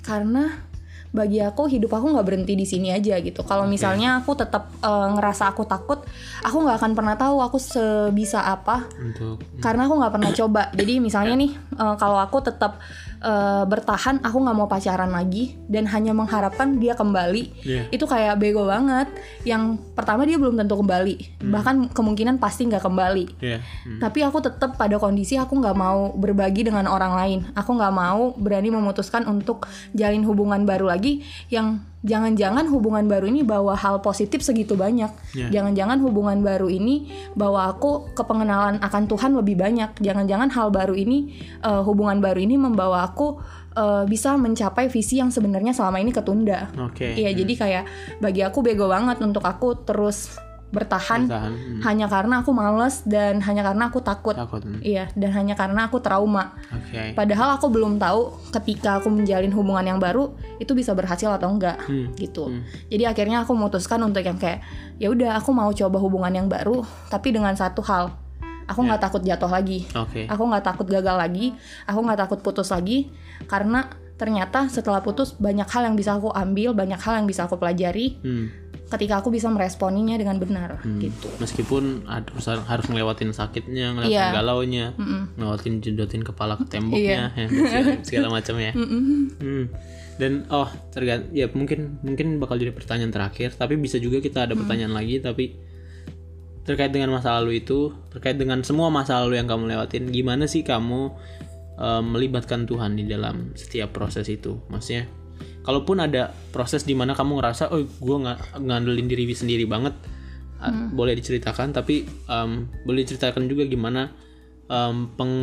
karena 0.00 0.69
bagi 1.10 1.42
aku 1.42 1.66
hidup 1.66 1.90
aku 1.90 2.14
nggak 2.14 2.26
berhenti 2.26 2.54
di 2.54 2.62
sini 2.62 2.94
aja 2.94 3.18
gitu. 3.18 3.42
Kalau 3.42 3.66
misalnya 3.66 4.22
aku 4.22 4.38
tetap 4.38 4.70
eh, 4.78 5.08
ngerasa 5.18 5.50
aku 5.50 5.66
takut, 5.66 5.98
aku 6.46 6.56
nggak 6.62 6.76
akan 6.78 6.92
pernah 6.94 7.14
tahu 7.18 7.42
aku 7.42 7.58
sebisa 7.58 8.46
apa 8.46 8.86
Untuk 8.98 9.42
karena 9.58 9.90
aku 9.90 9.94
nggak 9.98 10.12
pernah 10.14 10.30
coba. 10.30 10.62
Jadi 10.70 11.02
misalnya 11.02 11.34
nih 11.34 11.52
eh, 11.54 11.94
kalau 11.98 12.18
aku 12.22 12.38
tetap 12.46 12.78
eh, 13.20 13.64
bertahan, 13.68 14.24
aku 14.24 14.36
nggak 14.40 14.56
mau 14.56 14.64
pacaran 14.64 15.12
lagi 15.12 15.54
dan 15.68 15.84
hanya 15.92 16.16
mengharapkan 16.16 16.80
dia 16.80 16.96
kembali, 16.96 17.52
Iya. 17.60 17.82
itu 17.92 18.04
kayak 18.08 18.40
bego 18.40 18.64
banget. 18.64 19.12
Yang 19.44 19.76
pertama 19.92 20.24
dia 20.24 20.40
belum 20.40 20.56
tentu 20.56 20.80
kembali, 20.80 21.44
bahkan 21.52 21.86
kemungkinan 21.92 22.40
pasti 22.40 22.64
nggak 22.64 22.80
kembali. 22.80 23.26
ya. 23.40 23.60
Hmm. 23.60 24.00
Tapi 24.00 24.24
aku 24.24 24.40
tetap 24.40 24.80
pada 24.80 24.96
kondisi 24.96 25.36
aku 25.36 25.60
nggak 25.60 25.76
mau 25.76 26.16
berbagi 26.16 26.64
dengan 26.64 26.88
orang 26.88 27.12
lain. 27.12 27.38
Aku 27.52 27.76
nggak 27.76 27.92
mau 27.92 28.32
berani 28.40 28.72
memutuskan 28.72 29.28
untuk 29.28 29.68
jalin 29.92 30.24
hubungan 30.24 30.64
baru 30.64 30.88
lagi 30.88 31.20
yang 31.52 31.84
jangan-jangan 32.00 32.64
hubungan 32.72 33.04
baru 33.04 33.28
ini 33.28 33.44
bawa 33.44 33.76
hal 33.76 34.00
positif 34.00 34.40
segitu 34.40 34.72
banyak. 34.76 35.12
Ya. 35.36 35.48
Jangan-jangan 35.52 36.00
hubungan 36.00 36.40
baru 36.40 36.72
ini 36.72 37.12
bawa 37.36 37.76
aku 37.76 38.12
ke 38.16 38.22
pengenalan 38.24 38.80
akan 38.80 39.04
Tuhan 39.04 39.36
lebih 39.36 39.60
banyak. 39.60 40.00
Jangan-jangan 40.00 40.48
hal 40.52 40.72
baru 40.72 40.96
ini 40.96 41.36
eh, 41.60 41.82
hubungan 41.84 42.24
baru 42.24 42.40
ini 42.40 42.56
membawa 42.56 43.04
aku 43.04 43.40
eh, 43.76 44.04
bisa 44.08 44.40
mencapai 44.40 44.88
visi 44.88 45.20
yang 45.20 45.28
sebenarnya 45.28 45.76
selama 45.76 46.00
ini 46.00 46.12
ketunda. 46.12 46.72
Oke. 46.80 47.16
Iya, 47.16 47.36
jadi 47.36 47.52
kayak 47.52 47.84
bagi 48.24 48.40
aku 48.40 48.64
bego 48.64 48.88
banget 48.88 49.20
untuk 49.20 49.44
aku 49.44 49.84
terus 49.84 50.49
bertahan, 50.70 51.26
Bertahan, 51.26 51.52
hmm. 51.52 51.80
hanya 51.82 52.06
karena 52.06 52.34
aku 52.42 52.54
males 52.54 53.02
dan 53.02 53.42
hanya 53.42 53.66
karena 53.66 53.90
aku 53.90 53.98
takut. 54.00 54.38
Takut. 54.38 54.62
hmm. 54.62 54.78
Iya, 54.80 55.10
dan 55.18 55.34
hanya 55.34 55.58
karena 55.58 55.90
aku 55.90 55.98
trauma. 55.98 56.54
Oke. 56.70 57.10
Padahal 57.12 57.58
aku 57.58 57.66
belum 57.68 57.98
tahu 57.98 58.30
ketika 58.54 59.02
aku 59.02 59.10
menjalin 59.10 59.50
hubungan 59.50 59.82
yang 59.82 59.98
baru 59.98 60.30
itu 60.62 60.70
bisa 60.72 60.94
berhasil 60.94 61.26
atau 61.26 61.50
enggak 61.50 61.74
Hmm. 61.84 62.14
gitu. 62.14 62.54
Hmm. 62.54 62.62
Jadi 62.86 63.02
akhirnya 63.02 63.42
aku 63.42 63.50
memutuskan 63.52 63.98
untuk 64.00 64.22
yang 64.22 64.38
kayak 64.38 64.62
ya 64.96 65.10
udah 65.10 65.42
aku 65.42 65.50
mau 65.50 65.70
coba 65.70 65.98
hubungan 65.98 66.30
yang 66.30 66.46
baru 66.46 66.86
tapi 67.10 67.34
dengan 67.34 67.52
satu 67.58 67.82
hal. 67.82 68.14
Aku 68.70 68.86
nggak 68.86 69.02
takut 69.02 69.26
jatuh 69.26 69.50
lagi. 69.50 69.90
Oke. 69.98 70.30
Aku 70.30 70.46
nggak 70.46 70.62
takut 70.62 70.86
gagal 70.86 71.18
lagi. 71.18 71.50
Aku 71.90 72.06
nggak 72.06 72.22
takut 72.22 72.38
putus 72.38 72.70
lagi 72.70 73.10
karena 73.50 73.90
ternyata 74.14 74.70
setelah 74.70 75.02
putus 75.02 75.34
banyak 75.34 75.66
hal 75.66 75.90
yang 75.90 75.96
bisa 75.96 76.14
aku 76.14 76.30
ambil, 76.30 76.76
banyak 76.76 77.00
hal 77.00 77.18
yang 77.18 77.26
bisa 77.26 77.50
aku 77.50 77.58
pelajari 77.58 78.22
Hmm. 78.22 78.46
Ketika 78.90 79.22
aku 79.22 79.30
bisa 79.30 79.46
meresponinya 79.46 80.18
dengan 80.18 80.42
benar 80.42 80.82
Hmm. 80.82 80.98
gitu. 80.98 81.30
Meskipun 81.38 82.04
harus 82.10 82.44
harus 82.46 82.86
ngelewatin 82.90 83.30
sakitnya, 83.30 83.94
ngelewatin 83.94 84.18
Iya. 84.18 84.34
galaunya, 84.34 84.86
Mm-mm. 84.98 85.38
ngelewatin 85.38 85.74
jedotin 85.78 86.26
kepala 86.26 86.58
ke 86.58 86.66
temboknya, 86.66 87.30
ya, 87.32 87.46
segala, 87.46 87.90
segala 88.02 88.26
macam 88.34 88.54
ya. 88.58 88.72
Hmm. 88.74 89.70
Dan 90.18 90.44
oh 90.50 90.68
tergantung 90.90 91.30
ya 91.32 91.46
mungkin 91.54 92.02
mungkin 92.02 92.36
bakal 92.36 92.58
jadi 92.58 92.74
pertanyaan 92.74 93.14
terakhir, 93.14 93.54
tapi 93.54 93.78
bisa 93.78 93.96
juga 93.96 94.18
kita 94.18 94.42
Mm. 94.42 94.46
ada 94.50 94.54
pertanyaan 94.58 94.92
lagi 94.92 95.16
tapi 95.22 95.56
terkait 96.60 96.92
dengan 96.92 97.14
masa 97.14 97.40
lalu 97.40 97.64
itu, 97.64 97.94
terkait 98.12 98.36
dengan 98.36 98.60
semua 98.60 98.92
masa 98.92 99.16
lalu 99.24 99.40
yang 99.40 99.48
kamu 99.48 99.70
lewatin, 99.70 100.10
gimana 100.10 100.44
sih 100.44 100.60
kamu 100.60 101.14
eh, 101.80 102.02
melibatkan 102.04 102.68
Tuhan 102.68 102.92
di 102.92 103.08
dalam 103.08 103.56
setiap 103.56 103.96
proses 103.96 104.28
itu? 104.28 104.60
Maksudnya 104.68 105.08
kalaupun 105.62 106.00
ada 106.00 106.32
proses 106.50 106.84
di 106.88 106.96
mana 106.96 107.12
kamu 107.12 107.40
ngerasa 107.40 107.70
oh 107.72 107.84
gue 107.84 108.16
nggak 108.24 108.60
ngandelin 108.60 109.06
diri 109.06 109.24
sendiri 109.32 109.64
banget 109.68 109.92
ah, 110.60 110.72
boleh 110.72 111.12
diceritakan 111.16 111.76
tapi 111.76 112.08
em, 112.08 112.68
boleh 112.84 113.04
diceritakan 113.04 113.44
juga 113.46 113.68
gimana 113.68 114.12
em, 114.70 114.96
peng, 115.14 115.36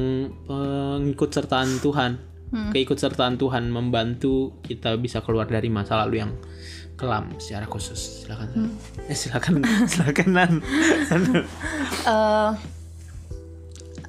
pengikut 0.47 1.29
sertaan 1.33 1.83
Tuhan. 1.83 2.11
Keikut 2.47 2.95
sertaan 2.95 3.35
Tuhan 3.35 3.67
membantu 3.67 4.55
kita 4.63 4.95
bisa 4.95 5.19
keluar 5.19 5.51
dari 5.51 5.67
masa 5.67 5.99
lalu 5.99 6.23
yang 6.23 6.31
kelam 6.95 7.29
secara 7.37 7.67
khusus. 7.69 8.23
Silakan. 8.23 8.71
Eh 9.11 9.13
silakan. 9.13 9.61
Silakan 9.91 10.29
Nan. 10.31 10.51
Eh, 12.07 12.51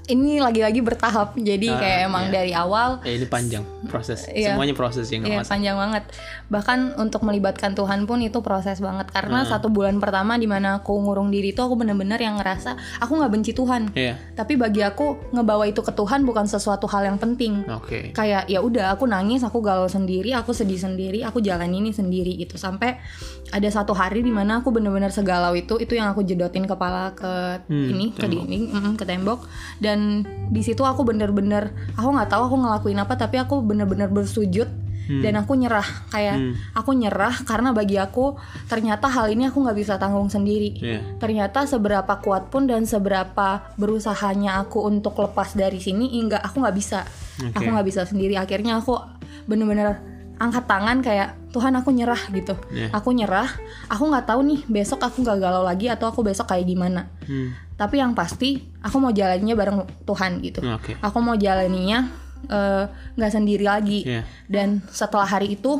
ini 0.08 0.38
lagi-lagi 0.38 0.80
bertahap. 0.80 1.32
Jadi 1.34 1.68
Ah, 1.68 1.76
kayak 1.76 1.98
emang 2.04 2.24
iya. 2.24 2.32
dari 2.32 2.52
awal 2.52 2.98
eh, 3.02 3.14
ini 3.14 3.24
panjang 3.24 3.60
proses 3.86 4.24
Iya. 4.26 4.52
semuanya 4.52 4.72
proses 4.72 5.04
ya 5.04 5.16
nggak 5.16 5.28
Iya 5.28 5.38
masalah 5.38 5.52
panjang 5.52 5.76
banget. 5.76 6.04
Bahkan 6.46 6.78
untuk 6.96 7.20
melibatkan 7.22 7.72
Tuhan 7.72 8.04
pun 8.04 8.18
itu 8.18 8.40
proses 8.40 8.78
banget. 8.78 9.08
Karena 9.08 9.42
Hmm. 9.42 9.50
satu 9.50 9.68
bulan 9.68 9.96
pertama 9.96 10.34
di 10.34 10.44
mana 10.44 10.78
aku 10.78 10.96
ngurung 10.96 11.28
diri 11.28 11.50
itu 11.50 11.60
aku 11.60 11.74
bener-bener 11.74 12.16
yang 12.16 12.36
ngerasa 12.36 12.74
aku 12.98 13.12
nggak 13.14 13.30
benci 13.30 13.52
Tuhan. 13.52 13.92
Iya 13.92 14.16
Tapi 14.34 14.54
bagi 14.54 14.80
aku 14.80 15.04
ngebawa 15.30 15.64
itu 15.64 15.80
ke 15.80 15.90
Tuhan 15.90 16.22
bukan 16.22 16.44
sesuatu 16.44 16.86
hal 16.86 17.04
yang 17.04 17.18
penting. 17.18 17.68
oke 17.68 18.12
Kayak 18.12 18.46
ya 18.46 18.58
udah 18.58 18.90
aku 18.90 19.04
nangis, 19.04 19.42
aku 19.42 19.60
galau 19.60 19.86
sendiri, 19.86 20.32
aku 20.32 20.50
sedih 20.50 20.78
sendiri, 20.78 21.20
aku 21.20 21.38
jalan 21.38 21.68
ini 21.68 21.90
sendiri 21.90 22.32
gitu. 22.34 22.56
Sampai 22.56 22.96
ada 23.48 23.68
satu 23.68 23.92
hari 23.92 24.20
di 24.20 24.30
mana 24.30 24.58
aku 24.58 24.70
bener-bener 24.70 25.08
segalau 25.08 25.52
itu, 25.52 25.76
itu 25.76 25.92
yang 25.92 26.08
aku 26.08 26.22
jedotin 26.22 26.64
kepala 26.64 27.12
ke 27.12 27.60
Hmm, 27.66 27.90
ini 27.90 28.06
ke 28.10 28.24
tembok. 28.24 28.32
dinding, 28.40 28.64
mm, 28.70 28.92
ke 28.94 29.04
tembok. 29.04 29.40
Dan 29.78 29.97
di 30.48 30.60
situ 30.60 30.80
aku 30.80 31.02
bener-bener 31.02 31.68
aku 31.92 32.08
nggak 32.10 32.28
tahu 32.28 32.42
aku 32.46 32.56
ngelakuin 32.58 32.98
apa, 32.98 33.14
tapi 33.14 33.36
aku 33.36 33.60
bener-bener 33.60 34.08
bersujud 34.08 34.68
dan 35.08 35.40
aku 35.40 35.56
nyerah 35.56 35.88
kayak 36.08 36.36
Hmm. 36.36 36.52
aku 36.74 36.92
nyerah 36.92 37.32
karena 37.42 37.72
bagi 37.72 37.96
aku 37.96 38.36
ternyata 38.68 39.08
hal 39.08 39.32
ini 39.32 39.48
aku 39.48 39.64
nggak 39.64 39.72
bisa 39.74 39.96
tanggung 39.96 40.28
sendiri 40.28 40.76
Iya. 40.76 41.00
ternyata 41.16 41.64
seberapa 41.64 42.20
kuat 42.20 42.52
pun 42.52 42.68
dan 42.68 42.84
seberapa 42.84 43.72
berusahanya 43.80 44.60
aku 44.60 44.84
untuk 44.84 45.16
lepas 45.16 45.56
dari 45.56 45.80
sini 45.80 46.12
enggak 46.12 46.44
aku 46.44 46.60
nggak 46.60 46.76
bisa 46.76 47.08
Oke. 47.40 47.56
aku 47.56 47.68
nggak 47.72 47.88
bisa 47.88 48.04
sendiri 48.04 48.36
akhirnya 48.36 48.76
aku 48.76 49.00
bener-bener 49.48 49.96
angkat 50.36 50.68
tangan 50.68 51.00
kayak 51.00 51.40
Tuhan 51.50 51.72
aku 51.72 51.88
nyerah 51.88 52.22
gitu 52.28 52.52
Iya. 52.68 52.92
aku 52.92 53.08
nyerah 53.10 53.48
aku 53.88 54.04
nggak 54.04 54.28
tahu 54.28 54.40
nih 54.44 54.60
besok 54.68 55.00
aku 55.00 55.24
nggak 55.24 55.40
galau 55.40 55.64
lagi 55.64 55.88
atau 55.88 56.12
aku 56.12 56.20
besok 56.20 56.52
kayak 56.52 56.68
gimana 56.68 57.08
Hmm, 57.24 57.56
tapi 57.78 58.02
yang 58.02 58.12
pasti 58.12 58.58
aku 58.82 58.98
mau 58.98 59.14
jalannya 59.14 59.54
bareng 59.54 59.78
Tuhan 60.02 60.42
gitu. 60.42 60.60
Oke. 60.66 60.98
Aku 60.98 61.22
mau 61.22 61.38
jalaninya 61.38 62.10
eh, 62.50 62.84
nggak 63.14 63.32
sendiri 63.32 63.62
lagi. 63.62 64.02
Iya. 64.02 64.26
dan 64.50 64.82
setelah 64.90 65.30
hari 65.30 65.54
itu 65.54 65.78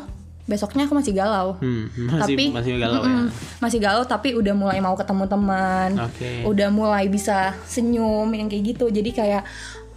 besoknya 0.49 0.87
aku 0.89 0.95
masih 0.97 1.13
galau. 1.13 1.59
Hmm, 1.61 1.91
masih 2.09 2.39
tapi 2.39 2.45
masih 2.55 2.73
galau 2.81 3.03
ya? 3.03 3.11
Mm-mm, 3.11 3.27
masih 3.61 3.79
galau 3.83 4.03
tapi 4.07 4.33
udah 4.33 4.55
mulai 4.57 4.79
mau 4.81 4.95
ketemu 4.97 5.25
teman. 5.27 5.91
Oke. 6.07 6.47
udah 6.47 6.69
mulai 6.73 7.11
bisa 7.11 7.53
senyum 7.67 8.31
yang 8.33 8.49
kayak 8.49 8.79
gitu. 8.79 8.89
Jadi 8.89 9.11
kayak 9.13 9.43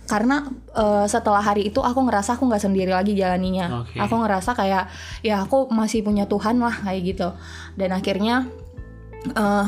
karena 0.10 0.44
eh, 0.76 1.06
setelah 1.08 1.40
hari 1.40 1.72
itu 1.72 1.80
aku 1.80 2.04
ngerasa 2.04 2.36
aku 2.36 2.50
nggak 2.50 2.68
sendiri 2.68 2.92
lagi 2.92 3.16
jalaninya 3.16 3.88
Oke. 3.88 3.96
aku 3.96 4.20
ngerasa 4.20 4.52
kayak 4.60 4.92
ya 5.24 5.48
aku 5.48 5.72
masih 5.72 6.04
punya 6.04 6.28
Tuhan 6.28 6.60
lah 6.60 6.76
kayak 6.84 7.02
gitu. 7.16 7.30
Dan 7.80 7.96
akhirnya 7.96 8.50
eh, 9.32 9.66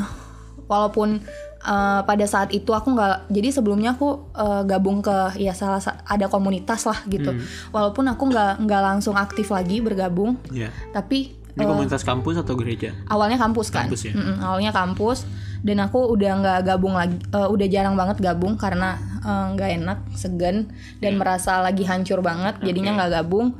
walaupun 0.68 1.24
eh, 1.64 2.00
pada 2.02 2.24
saat 2.24 2.50
itu 2.50 2.68
aku 2.68 2.92
nggak 2.92 3.28
jadi 3.28 3.48
sebelumnya 3.50 3.92
aku 3.92 4.08
eh, 4.30 4.62
gabung 4.64 5.00
ke 5.00 5.12
ya 5.36 5.50
salah 5.50 5.78
sa- 5.78 5.98
ada 6.04 6.26
komunitas 6.26 6.84
lah 6.84 7.00
gitu 7.06 7.30
Hmm. 7.30 7.40
walaupun 7.70 8.04
aku 8.06 8.24
nggak 8.26 8.52
nggak 8.60 8.82
langsung 8.84 9.16
aktif 9.16 9.48
lagi 9.48 9.80
bergabung 9.80 10.36
Iya. 10.48 10.68
tapi 10.90 11.32
Ini 11.52 11.64
komunitas 11.64 12.02
kampus 12.02 12.34
atau 12.36 12.54
gereja? 12.54 12.90
awalnya 13.06 13.36
kampus 13.36 13.70
kan 13.70 13.86
Kampus 13.86 14.02
ya? 14.04 14.12
Mm-mm, 14.12 14.36
awalnya 14.38 14.70
kampus 14.70 15.22
dan 15.60 15.80
aku 15.80 16.02
udah 16.08 16.32
nggak 16.36 16.58
gabung 16.66 16.92
lagi 16.92 17.16
eh, 17.16 17.48
udah 17.48 17.66
jarang 17.66 17.94
banget 17.94 18.18
gabung 18.20 18.54
karena 18.54 18.94
eh, 19.20 19.44
nggak 19.52 19.70
enak 19.78 19.98
segan 20.12 20.68
dan 20.98 21.12
Iya. 21.12 21.18
merasa 21.18 21.58
lagi 21.58 21.82
hancur 21.82 22.20
banget 22.20 22.60
jadinya 22.60 22.94
nggak 22.96 23.12
gabung 23.16 23.56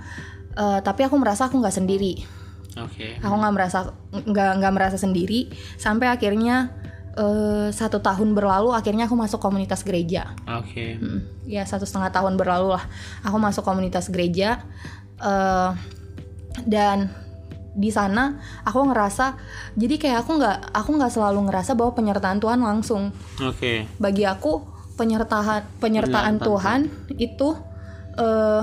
Eh, 0.54 0.78
tapi 0.80 1.02
aku 1.02 1.16
merasa 1.16 1.48
aku 1.48 1.58
nggak 1.58 1.74
sendiri 1.74 2.22
Oke. 2.76 3.18
aku 3.18 3.30
nggak 3.32 3.52
merasa 3.52 3.90
nggak 4.12 4.50
nggak 4.58 4.72
merasa 4.72 4.94
sendiri 4.94 5.50
sampai 5.74 6.06
akhirnya 6.08 6.70
eh, 7.14 7.68
satu 7.70 7.98
tahun 8.02 8.34
berlalu 8.34 8.74
akhirnya 8.74 9.06
aku 9.06 9.16
masuk 9.16 9.40
komunitas 9.40 9.86
gereja 9.86 10.34
Oke. 10.46 10.98
Mm, 10.98 11.48
ya 11.48 11.62
satu 11.64 11.86
setengah 11.86 12.10
tahun 12.10 12.34
berlalu 12.34 12.74
lah 12.74 12.84
aku 13.22 13.36
masuk 13.38 13.62
komunitas 13.62 14.10
gereja 14.10 14.62
eh, 15.22 15.70
dan 16.66 17.10
di 17.74 17.90
sana 17.90 18.38
aku 18.62 18.86
ngerasa 18.86 19.34
jadi 19.74 19.98
kayak 19.98 20.18
aku 20.22 20.38
nggak 20.38 20.58
aku 20.70 20.90
nggak 20.94 21.10
selalu 21.10 21.50
ngerasa 21.50 21.74
bahwa 21.74 21.90
penyertaan 21.98 22.38
Tuhan 22.38 22.62
langsung 22.62 23.10
Oke. 23.42 23.90
bagi 23.98 24.22
aku 24.22 24.62
penyertaan 24.94 25.82
Penyertaan 25.82 26.38
Tuhan 26.38 26.80
itu 27.18 27.58
eh, 28.14 28.62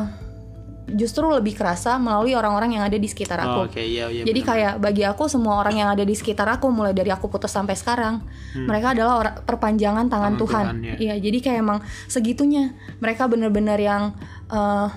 justru 0.87 1.23
lebih 1.25 1.53
kerasa 1.53 1.95
melalui 1.95 2.33
orang-orang 2.33 2.75
yang 2.75 2.83
ada 2.83 2.95
di 2.95 3.05
sekitar 3.05 3.37
Oh, 3.39 3.45
aku 3.45 3.59
Oke, 3.71 3.81
iya 3.81 4.07
iya. 4.07 4.23
jadi 4.23 4.39
benar. 4.39 4.49
kayak 4.51 4.73
bagi 4.79 5.03
aku 5.03 5.23
semua 5.25 5.57
orang 5.57 5.75
yang 5.75 5.87
ada 5.87 6.01
di 6.01 6.11
sekitar 6.11 6.49
aku 6.49 6.67
mulai 6.67 6.91
dari 6.91 7.07
aku 7.07 7.27
putus 7.27 7.49
sampai 7.49 7.73
sekarang 7.73 8.19
mereka 8.57 8.91
adalah 8.91 9.13
orang 9.17 9.35
perpanjangan 9.41 10.05
tangan 10.07 10.33
Hmm. 10.33 10.39
Tangan 10.39 10.41
Tuhan. 10.41 10.65
Tuhan, 10.67 10.77
ya. 10.83 10.95
Iya, 10.97 11.15
jadi 11.21 11.37
kayak 11.39 11.57
emang 11.59 11.79
segitunya 12.05 12.63
mereka 12.97 13.25
bener-bener 13.25 13.77
yang 13.77 14.03
eh, 14.47 14.87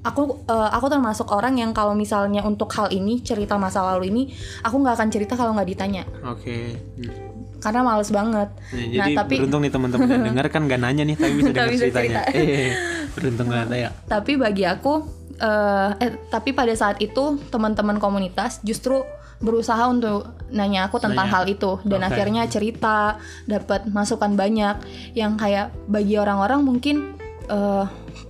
aku 0.00 0.22
eh, 0.44 0.70
aku 0.70 0.86
termasuk 0.88 1.28
orang 1.28 1.54
yang 1.54 1.70
kalau 1.70 1.92
misalnya 1.92 2.40
untuk 2.40 2.72
hal 2.72 2.88
ini 2.88 3.20
cerita 3.20 3.54
masa 3.56 3.84
lalu 3.84 4.08
ini 4.08 4.22
aku 4.60 4.76
nggak 4.76 4.96
akan 4.96 5.08
cerita 5.08 5.34
kalau 5.34 5.52
nggak 5.52 5.68
ditanya 5.68 6.02
Oke. 6.24 6.78
Hmm. 6.96 7.33
Karena 7.64 7.80
males 7.80 8.12
banget. 8.12 8.48
Nah, 8.52 8.76
nah 8.76 8.86
jadi 9.08 9.12
tapi 9.16 9.34
beruntung 9.40 9.62
nih 9.64 9.72
teman-teman 9.72 10.08
yang 10.12 10.24
dengar 10.36 10.46
kan 10.52 10.62
gak 10.68 10.80
nanya 10.84 11.02
nih 11.08 11.16
tapi 11.16 11.32
bisa 11.40 11.50
dengar 11.56 11.68
ceritanya. 11.72 12.20
cerita. 12.28 12.36
Eh, 12.36 12.70
beruntung 13.16 13.46
banget 13.48 13.68
ya. 13.72 13.90
tapi 14.04 14.32
bagi 14.36 14.64
aku 14.68 14.92
eh, 15.40 15.90
eh 16.04 16.12
tapi 16.28 16.52
pada 16.52 16.74
saat 16.76 17.00
itu 17.00 17.40
teman-teman 17.48 17.96
komunitas 17.96 18.60
justru 18.60 19.00
berusaha 19.42 19.90
untuk 19.90 20.30
nanya 20.54 20.86
aku 20.86 21.02
tentang 21.02 21.26
Nanya. 21.26 21.42
hal 21.42 21.44
itu 21.50 21.82
dan 21.84 22.00
Oke. 22.06 22.08
akhirnya 22.14 22.42
cerita 22.46 23.18
dapat 23.50 23.88
masukan 23.90 24.38
banyak 24.38 24.76
yang 25.18 25.34
kayak 25.34 25.74
bagi 25.90 26.14
orang-orang 26.20 26.62
mungkin 26.62 27.18
eh, 27.50 27.84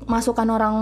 masukan 0.08 0.48
orang 0.48 0.76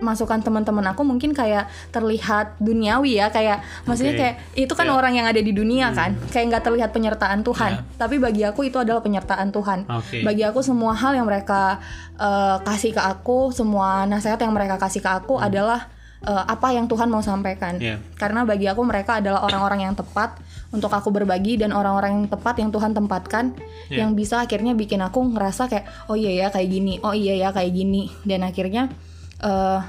masukan 0.00 0.40
teman-teman 0.40 0.82
aku 0.88 1.00
mungkin 1.00 1.30
kayak 1.30 1.64
terlihat 1.88 2.56
duniawi 2.56 3.16
ya 3.16 3.28
kayak 3.28 3.60
maksudnya 3.84 4.12
Oke. 4.12 4.20
kayak 4.20 4.34
itu 4.58 4.72
kan 4.72 4.84
Ya. 4.84 4.92
orang 4.92 5.12
yang 5.14 5.24
ada 5.24 5.38
di 5.38 5.52
dunia 5.52 5.92
kan 5.92 6.16
kayak 6.28 6.46
nggak 6.50 6.64
terlihat 6.64 6.90
penyertaan. 6.90 7.40
Tuhan 7.40 7.84
tapi 7.94 8.16
bagi 8.16 8.42
aku 8.42 8.64
itu 8.64 8.76
adalah 8.76 8.98
penyertaan 8.98 9.48
Tuhan 9.48 9.84
Oke. 9.86 10.20
bagi 10.20 10.42
aku 10.42 10.60
semua 10.60 10.92
hal 10.92 11.14
yang 11.14 11.24
mereka 11.24 11.78
eh, 12.14 12.56
kasih 12.60 12.90
ke 12.90 13.00
aku 13.00 13.48
semua 13.50 14.04
nasihat 14.04 14.36
yang 14.36 14.50
mereka 14.50 14.76
kasih 14.76 14.98
ke 14.98 15.10
aku 15.10 15.36
Hmm. 15.36 15.46
adalah 15.46 15.88
eh, 16.20 16.44
apa 16.46 16.68
yang 16.70 16.84
Tuhan 16.84 17.08
mau 17.08 17.20
sampaikan. 17.20 17.76
Iya. 17.76 17.96
Karena 18.14 18.44
bagi 18.44 18.68
aku 18.68 18.84
mereka 18.84 19.20
adalah 19.20 19.40
orang-orang 19.40 19.84
yang 19.84 19.96
tepat 19.96 20.36
untuk 20.68 20.88
aku 20.88 21.08
berbagi 21.08 21.56
dan 21.56 21.72
orang-orang 21.72 22.12
yang 22.14 22.28
tepat 22.28 22.60
yang 22.60 22.68
Tuhan 22.68 22.92
tempatkan 22.92 23.56
Iya. 23.88 24.04
yang 24.04 24.12
bisa 24.12 24.38
akhirnya 24.38 24.72
bikin 24.72 25.00
aku 25.00 25.16
ngerasa 25.26 25.66
kayak 25.66 25.88
oh 26.06 26.14
iya 26.14 26.30
ya 26.36 26.46
kayak 26.48 26.68
gini, 26.68 27.00
oh 27.00 27.12
iya 27.12 27.34
ya 27.36 27.48
kayak 27.50 27.72
gini 27.72 28.12
dan 28.22 28.44
akhirnya 28.44 28.92
eh, 29.40 29.80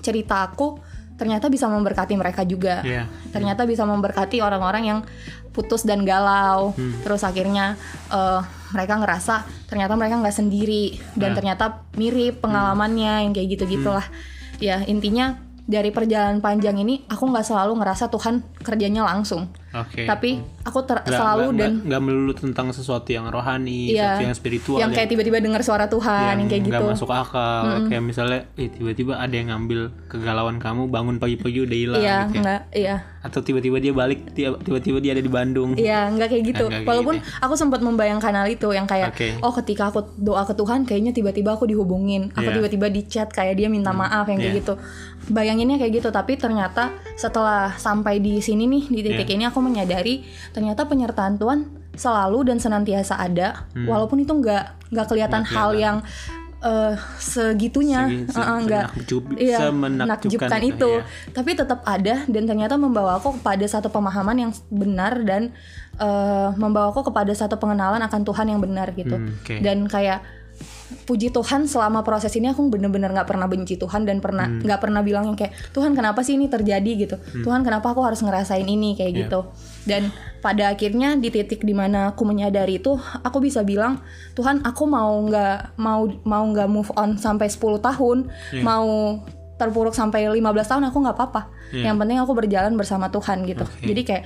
cerita 0.00 0.46
aku 0.46 0.80
ternyata 1.20 1.52
bisa 1.52 1.68
memberkati 1.68 2.16
mereka 2.16 2.48
juga. 2.48 2.80
Iya. 2.80 3.04
Ternyata 3.28 3.68
bisa 3.68 3.84
memberkati 3.84 4.40
orang-orang 4.40 4.82
yang 4.88 4.98
putus 5.52 5.84
dan 5.84 6.08
galau. 6.08 6.72
Hmm. 6.72 6.96
Terus 7.04 7.20
akhirnya 7.26 7.76
eh, 8.08 8.40
mereka 8.72 8.96
ngerasa 8.96 9.44
ternyata 9.68 9.98
mereka 9.98 10.16
nggak 10.22 10.36
sendiri 10.36 10.96
dan 11.18 11.34
Ya. 11.34 11.36
ternyata 11.36 11.64
mirip 11.98 12.40
pengalamannya 12.40 13.28
yang 13.28 13.32
kayak 13.36 13.48
gitu 13.58 13.64
gitulah. 13.68 14.06
Ya 14.62 14.80
intinya 14.86 15.36
dari 15.70 15.88
perjalanan 15.88 16.42
panjang 16.42 16.74
ini 16.76 17.06
aku 17.06 17.24
nggak 17.24 17.46
selalu 17.46 17.78
ngerasa 17.78 18.08
Tuhan 18.08 18.42
kerjanya 18.58 19.06
langsung, 19.06 19.46
Oke. 19.70 20.02
tapi 20.02 20.36
aku 20.60 20.82
ter- 20.82 20.98
Nggak- 20.98 21.14
selalu 21.14 21.46
nggak- 21.46 21.56
dan 21.56 21.70
nggak- 21.86 22.02
melulu 22.02 22.32
tentang 22.34 22.66
sesuatu 22.70 23.06
yang 23.06 23.24
rohani, 23.24 23.88
Iya. 23.88 24.18
sesuatu 24.18 24.22
yang 24.24 24.34
spiritual 24.34 24.78
yang 24.78 24.90
kayak 24.90 25.08
tiba-tiba 25.08 25.38
dengar 25.38 25.62
suara 25.62 25.86
Tuhan 25.86 26.36
yang, 26.36 26.50
kayak 26.50 26.62
nggak 26.66 26.82
gitu. 26.82 26.90
masuk 26.92 27.08
akal 27.08 27.62
kayak 27.86 28.02
misalnya 28.02 28.50
eh, 28.52 28.66
tiba-tiba 28.68 29.14
ada 29.14 29.30
yang 29.30 29.48
ngambil 29.48 29.80
kegalauan 30.06 30.58
kamu 30.58 30.90
bangun 30.90 31.16
pagi-pagi 31.16 31.58
udah 31.62 31.78
hilang 31.78 32.02
Iya, 32.02 32.18
gitu 32.20 32.34
ya 32.34 32.42
nggak, 32.42 32.60
iya. 32.74 32.96
atau 33.20 33.40
tiba-tiba 33.40 33.76
dia 33.78 33.92
balik 33.92 34.20
ti- 34.28 34.58
tiba-tiba 34.58 34.98
dia 34.98 35.12
ada 35.12 35.22
di 35.22 35.30
Bandung 35.30 35.70
Iya, 35.72 36.10
nggak 36.10 36.28
kayak 36.28 36.44
gitu. 36.46 36.64
Kayak 36.66 36.84
Walaupun 36.84 37.14
gitu 37.16 37.38
aku 37.38 37.54
sempat 37.54 37.78
membayangkan 37.80 38.32
hal 38.34 38.48
itu 38.48 38.68
yang 38.70 38.84
kayak, 38.84 39.12
Oke. 39.12 39.38
oh 39.38 39.52
ketika 39.54 39.86
aku 39.86 40.02
doa 40.16 40.42
ke 40.42 40.52
Tuhan, 40.52 40.82
kayaknya 40.82 41.12
tiba-tiba 41.12 41.52
aku 41.52 41.64
dihubungin, 41.64 42.32
aku 42.32 42.42
Iya. 42.44 42.56
tiba-tiba 42.58 42.86
di 42.88 43.06
chat 43.06 43.28
kayak 43.28 43.54
dia 43.54 43.68
minta 43.68 43.92
maaf 43.92 44.26
yang 44.26 44.36
kayak 44.36 44.50
Iya. 44.50 44.60
gitu. 44.60 44.74
Bayanginnya 45.30 45.76
kayak 45.76 45.92
gitu, 45.96 46.08
tapi 46.10 46.34
ternyata 46.34 46.90
setelah 47.14 47.72
sampai 47.72 48.18
di 48.18 48.38
sini 48.38 48.66
nih 48.66 48.84
di 48.86 49.00
titik 49.04 49.28
Iya. 49.28 49.36
ini 49.36 49.44
aku 49.46 49.58
menyadari 49.58 50.14
ternyata 50.50 50.84
penyertaan 50.84 51.34
Tuhan 51.36 51.58
selalu 51.92 52.44
dan 52.44 52.58
senantiasa 52.58 53.14
ada, 53.16 53.66
walaupun 53.78 54.18
itu 54.18 54.32
nggak 54.32 54.90
nggak 54.90 55.06
kelihatan 55.06 55.40
Hmm. 55.40 55.46
Nggak 55.46 55.56
hal 55.56 55.70
yang 55.72 55.96
eh, 56.60 56.92
segitunya, 57.16 58.04
Segi- 58.04 58.28
se- 58.28 58.36
nggak 58.36 58.86
semenakjub- 58.92 59.32
iya, 59.38 59.58
menakjubkan 59.70 60.60
itu, 60.60 60.76
itu, 60.76 60.90
iya. 60.94 61.02
tapi 61.30 61.50
tetap 61.54 61.80
ada 61.84 62.20
dan 62.26 62.42
ternyata 62.44 62.76
membawa 62.76 63.16
aku 63.16 63.32
kepada 63.34 63.64
satu 63.64 63.88
pemahaman 63.88 64.36
yang 64.38 64.52
benar 64.68 65.22
dan 65.22 65.56
eh, 65.96 66.48
membawa 66.54 66.90
aku 66.90 67.00
kepada 67.02 67.28
satu 67.30 67.56
pengenalan 67.56 68.00
akan 68.02 68.20
Tuhan 68.22 68.46
yang 68.46 68.60
benar 68.60 68.92
gitu 68.92 69.16
Hmm, 69.16 69.32
oke. 69.34 69.56
dan 69.58 69.84
kayak 69.86 70.20
puji 71.04 71.30
Tuhan 71.30 71.64
selama 71.64 72.00
proses 72.00 72.30
ini 72.32 72.48
aku 72.48 72.66
bener-bener 72.66 73.10
nggak 73.10 73.26
pernah 73.26 73.46
benci 73.46 73.74
Tuhan 73.74 74.02
dan 74.02 74.18
pernah 74.18 74.46
Hmm. 74.46 74.62
nggak 74.62 74.80
pernah 74.80 75.00
bilang 75.00 75.26
yang 75.26 75.36
kayak 75.36 75.54
Tuhan 75.70 75.92
kenapa 75.92 76.20
sih 76.20 76.34
ini 76.34 76.46
terjadi 76.46 76.90
gitu 76.98 77.16
Tuhan 77.40 77.62
kenapa 77.62 77.90
aku 77.90 78.02
harus 78.02 78.20
ngerasain 78.20 78.64
ini 78.64 78.94
kayak 78.94 79.10
Iya. 79.10 79.20
gitu 79.26 79.40
dan 79.84 80.02
pada 80.40 80.72
akhirnya 80.72 81.14
di 81.14 81.28
titik 81.28 81.62
di 81.62 81.72
mana 81.72 82.10
aku 82.10 82.24
menyadari 82.24 82.76
itu 82.76 82.94
aku 83.20 83.38
bisa 83.38 83.60
bilang 83.62 84.00
Tuhan 84.32 84.62
aku 84.62 84.84
mau 84.84 85.12
nggak 85.20 85.76
mau 85.76 86.08
mau 86.22 86.44
nggak 86.44 86.68
move 86.68 86.90
on 86.94 87.16
sampai 87.16 87.46
10 87.46 87.78
tahun 87.78 88.28
Iya. 88.50 88.62
mau 88.62 88.88
terpuruk 89.60 89.92
sampai 89.92 90.24
15 90.26 90.40
tahun 90.40 90.84
aku 90.88 90.98
nggak 90.98 91.14
apa-apa 91.14 91.42
Iya. 91.70 91.86
yang 91.86 91.96
penting 91.96 92.18
aku 92.18 92.32
berjalan 92.34 92.74
bersama 92.74 93.06
Tuhan 93.06 93.44
gitu 93.44 93.62
Oke. 93.62 93.84
jadi 93.84 94.02
kayak 94.02 94.24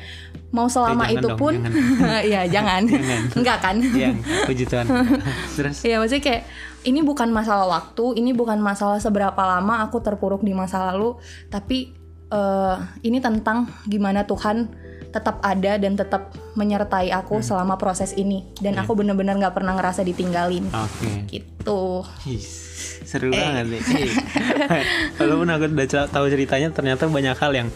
mau 0.49 0.64
selama 0.64 1.11
itu 1.11 1.27
dong, 1.27 1.37
pun 1.37 1.53
ya 2.33 2.47
jangan 2.47 2.87
Jangan. 2.87 3.20
enggak 3.37 3.59
kan 3.61 3.77
Iya, 3.77 4.16
puji 4.47 4.64
Tuhan 4.64 4.87
terus 5.59 5.77
Iya 5.83 5.99
maksudnya 5.99 6.23
kayak 6.23 6.42
ini 6.85 7.01
bukan 7.01 7.29
masalah 7.29 7.64
waktu, 7.66 8.14
ini 8.14 8.31
bukan 8.31 8.57
masalah 8.59 8.97
seberapa 8.97 9.37
lama 9.37 9.81
aku 9.83 9.99
terpuruk 9.99 10.40
di 10.40 10.53
masa 10.53 10.85
lalu, 10.87 11.16
tapi 11.49 11.92
eh, 12.27 12.77
ini 13.03 13.18
tentang 13.18 13.68
gimana 13.85 14.25
Tuhan 14.25 14.68
tetap 15.09 15.38
ada 15.40 15.77
dan 15.77 15.94
tetap 15.94 16.29
menyertai 16.53 17.09
aku 17.09 17.38
Hmm. 17.38 17.47
selama 17.47 17.77
proses 17.77 18.12
ini 18.12 18.51
dan 18.59 18.75
Iya. 18.75 18.83
aku 18.83 18.92
bener-bener 18.94 19.33
nggak 19.35 19.55
pernah 19.55 19.73
ngerasa 19.73 20.03
ditinggalin 20.03 20.66
oke 20.66 21.11
gitu. 21.27 22.03
Ih, 22.27 22.42
seru 23.05 23.29
banget 23.29 23.67
nih 23.69 23.83
Eh. 24.64 24.85
walaupun 25.19 25.49
aku 25.49 25.64
udah 25.67 25.87
tahu 26.07 26.25
ceritanya 26.27 26.69
ternyata 26.69 27.05
banyak 27.07 27.35
hal 27.35 27.53
yang 27.55 27.69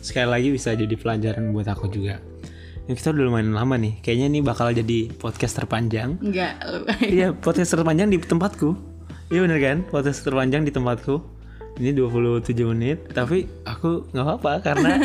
sekali 0.00 0.24
lagi 0.24 0.48
bisa 0.50 0.72
jadi 0.72 0.92
pelajaran 0.92 1.50
buat 1.50 1.66
aku 1.66 1.88
juga 1.88 2.18
Ya, 2.86 2.94
kita 2.94 3.10
udah 3.10 3.24
lumayan 3.24 3.50
lama 3.50 3.74
nih 3.74 3.98
kayaknya 3.98 4.26
ini 4.28 4.40
bakal 4.40 4.70
jadi 4.70 5.10
podcast 5.12 5.58
terpanjang 5.58 6.22
Enggak. 6.22 6.54
Iya, 7.02 7.34
podcast 7.34 7.74
terpanjang 7.74 8.06
di 8.06 8.18
tempatku. 8.18 8.78
Iya 9.26 9.42
bener 9.42 9.58
kan? 9.58 9.76
Podcast 9.84 10.22
terpanjang 10.22 10.62
di 10.62 10.70
tempatku. 10.70 11.18
Ini 11.76 11.92
27 11.92 12.46
menit, 12.64 13.10
tapi 13.10 13.44
aku 13.60 14.06
nggak 14.08 14.22
apa-apa 14.22 14.52
karena 14.62 14.96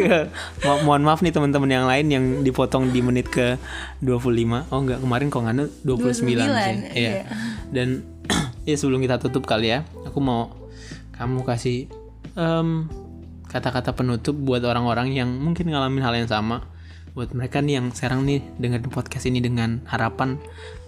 Mo- 0.64 0.82
mohon 0.86 1.02
maaf 1.02 1.20
nih 1.20 1.28
teman-teman 1.28 1.68
yang 1.68 1.84
lain 1.84 2.06
yang 2.06 2.24
dipotong 2.40 2.88
di 2.88 3.02
menit 3.02 3.26
ke 3.26 3.58
25. 3.98 4.70
Oh 4.70 4.80
enggak, 4.80 5.02
kemarin 5.02 5.26
kok 5.26 5.42
nganu 5.42 5.64
29, 5.82 6.14
sih. 6.14 6.38
29, 6.38 6.38
Iya. 6.38 6.78
iya. 6.94 7.12
Dan 7.68 7.88
ya 8.64 8.74
sebelum 8.76 9.00
kita 9.04 9.20
tutup 9.20 9.44
kali 9.44 9.72
ya, 9.72 9.84
aku 10.04 10.18
mau 10.20 10.52
kamu 11.14 11.46
kasih 11.46 11.86
em, 12.34 12.88
kata-kata 13.46 13.94
penutup 13.94 14.34
buat 14.34 14.64
orang-orang 14.66 15.14
yang 15.14 15.30
mungkin 15.30 15.70
ngalamin 15.70 16.02
hal 16.02 16.14
yang 16.18 16.28
sama. 16.28 16.66
Buat 17.14 17.30
mereka 17.30 17.62
nih 17.62 17.78
yang 17.78 17.94
sekarang 17.94 18.26
nih 18.26 18.42
dengerin 18.58 18.90
podcast 18.90 19.30
ini 19.30 19.38
dengan 19.38 19.78
harapan 19.86 20.34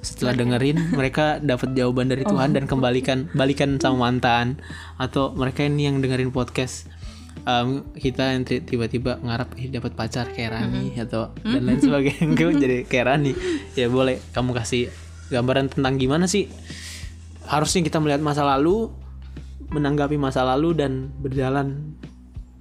setelah 0.02 0.34
dengerin 0.34 0.90
mereka 0.98 1.38
dapat 1.38 1.78
jawaban 1.78 2.10
dari 2.10 2.26
Tuhan 2.26 2.50
dan 2.50 2.66
kembalikan 2.66 3.30
balikan 3.30 3.78
sama 3.78 4.10
mantan. 4.10 4.58
Atau 4.98 5.38
mereka 5.38 5.62
ini 5.62 5.86
yang 5.86 6.02
dengerin 6.02 6.34
podcast 6.34 6.90
em, 7.46 7.86
kita 7.94 8.34
yang 8.34 8.42
ti- 8.42 8.58
tiba-tiba 8.58 9.22
ngarap 9.22 9.54
ih 9.54 9.70
dapat 9.70 9.94
pacar 9.94 10.26
kayak 10.34 10.58
Rani 10.58 10.98
atau 10.98 11.30
dan 11.46 11.62
lain 11.62 11.78
sebagainya. 11.78 12.34
Jadi 12.66 12.76
kayak 12.90 13.06
Rani. 13.06 13.32
Ya 13.78 13.86
boleh 13.86 14.18
kamu 14.34 14.50
kasih 14.50 14.90
gambaran 15.30 15.70
tentang 15.70 15.94
gimana 15.94 16.26
sih 16.26 16.50
harusnya 17.46 17.80
kita 17.86 17.98
melihat 18.02 18.22
masa 18.22 18.42
lalu 18.42 18.90
menanggapi 19.70 20.14
masa 20.18 20.46
lalu 20.46 20.78
dan 20.78 21.10
berjalan 21.18 21.96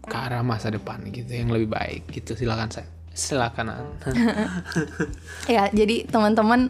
ke 0.05 0.15
arah 0.15 0.45
masa 0.45 0.69
depan 0.69 1.01
gitu 1.09 1.33
yang 1.33 1.49
lebih 1.49 1.73
baik 1.73 2.01
gitu 2.13 2.37
silakan 2.37 2.69
saya 2.69 2.95
silakan 3.15 3.71
An. 3.71 3.87
Ya, 5.55 5.71
jadi 5.71 6.03
teman-teman 6.05 6.69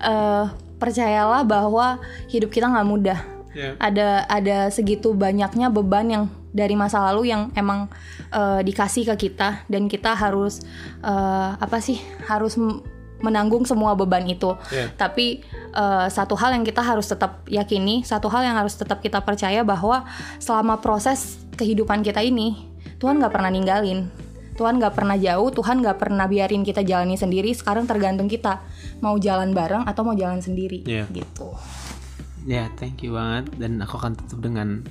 eh, 0.00 0.44
percayalah 0.80 1.44
bahwa 1.44 2.00
hidup 2.32 2.48
kita 2.48 2.72
nggak 2.72 2.88
mudah. 2.88 3.20
Ya. 3.52 3.76
Ada 3.76 4.24
ada 4.24 4.58
segitu 4.72 5.12
banyaknya 5.12 5.68
beban 5.68 6.08
yang 6.08 6.24
dari 6.56 6.72
masa 6.72 7.04
lalu 7.12 7.28
yang 7.28 7.52
emang 7.52 7.92
eh, 8.32 8.60
dikasih 8.64 9.12
ke 9.12 9.28
kita 9.28 9.68
dan 9.68 9.86
kita 9.86 10.16
harus 10.16 10.64
eh, 11.04 11.50
apa 11.60 11.78
sih? 11.84 12.00
Harus 12.24 12.56
menanggung 13.22 13.64
semua 13.64 13.94
beban 13.94 14.26
itu. 14.26 14.58
Ya. 14.68 14.90
Tapi 14.92 15.40
eh, 15.72 16.06
satu 16.10 16.34
hal 16.36 16.58
yang 16.58 16.66
kita 16.66 16.82
harus 16.82 17.08
tetap 17.08 17.46
yakini, 17.48 18.02
satu 18.02 18.28
hal 18.28 18.42
yang 18.44 18.58
harus 18.58 18.74
tetap 18.74 19.00
kita 19.00 19.22
percaya 19.22 19.62
bahwa 19.62 20.04
selama 20.42 20.82
proses 20.82 21.40
kehidupan 21.56 22.02
kita 22.02 22.20
ini 22.20 22.72
Tuhan 23.02 23.18
nggak 23.18 23.34
pernah 23.34 23.50
ninggalin. 23.50 24.10
Tuhan 24.52 24.78
nggak 24.78 24.94
pernah 24.94 25.16
jauh, 25.16 25.48
Tuhan 25.50 25.80
nggak 25.80 25.98
pernah 25.98 26.28
biarin 26.28 26.62
kita 26.62 26.84
jalani 26.84 27.16
sendiri. 27.18 27.50
Sekarang 27.56 27.88
tergantung 27.88 28.28
kita 28.28 28.62
mau 29.00 29.16
jalan 29.18 29.50
bareng 29.56 29.88
atau 29.88 30.06
mau 30.06 30.14
jalan 30.14 30.38
sendiri, 30.38 30.84
Iya. 30.86 31.08
gitu. 31.10 31.50
Ya, 32.46 32.70
thank 32.78 33.02
you 33.02 33.16
banget. 33.16 33.50
Dan 33.58 33.80
aku 33.82 33.98
akan 33.98 34.14
tutup 34.14 34.44
dengan 34.44 34.86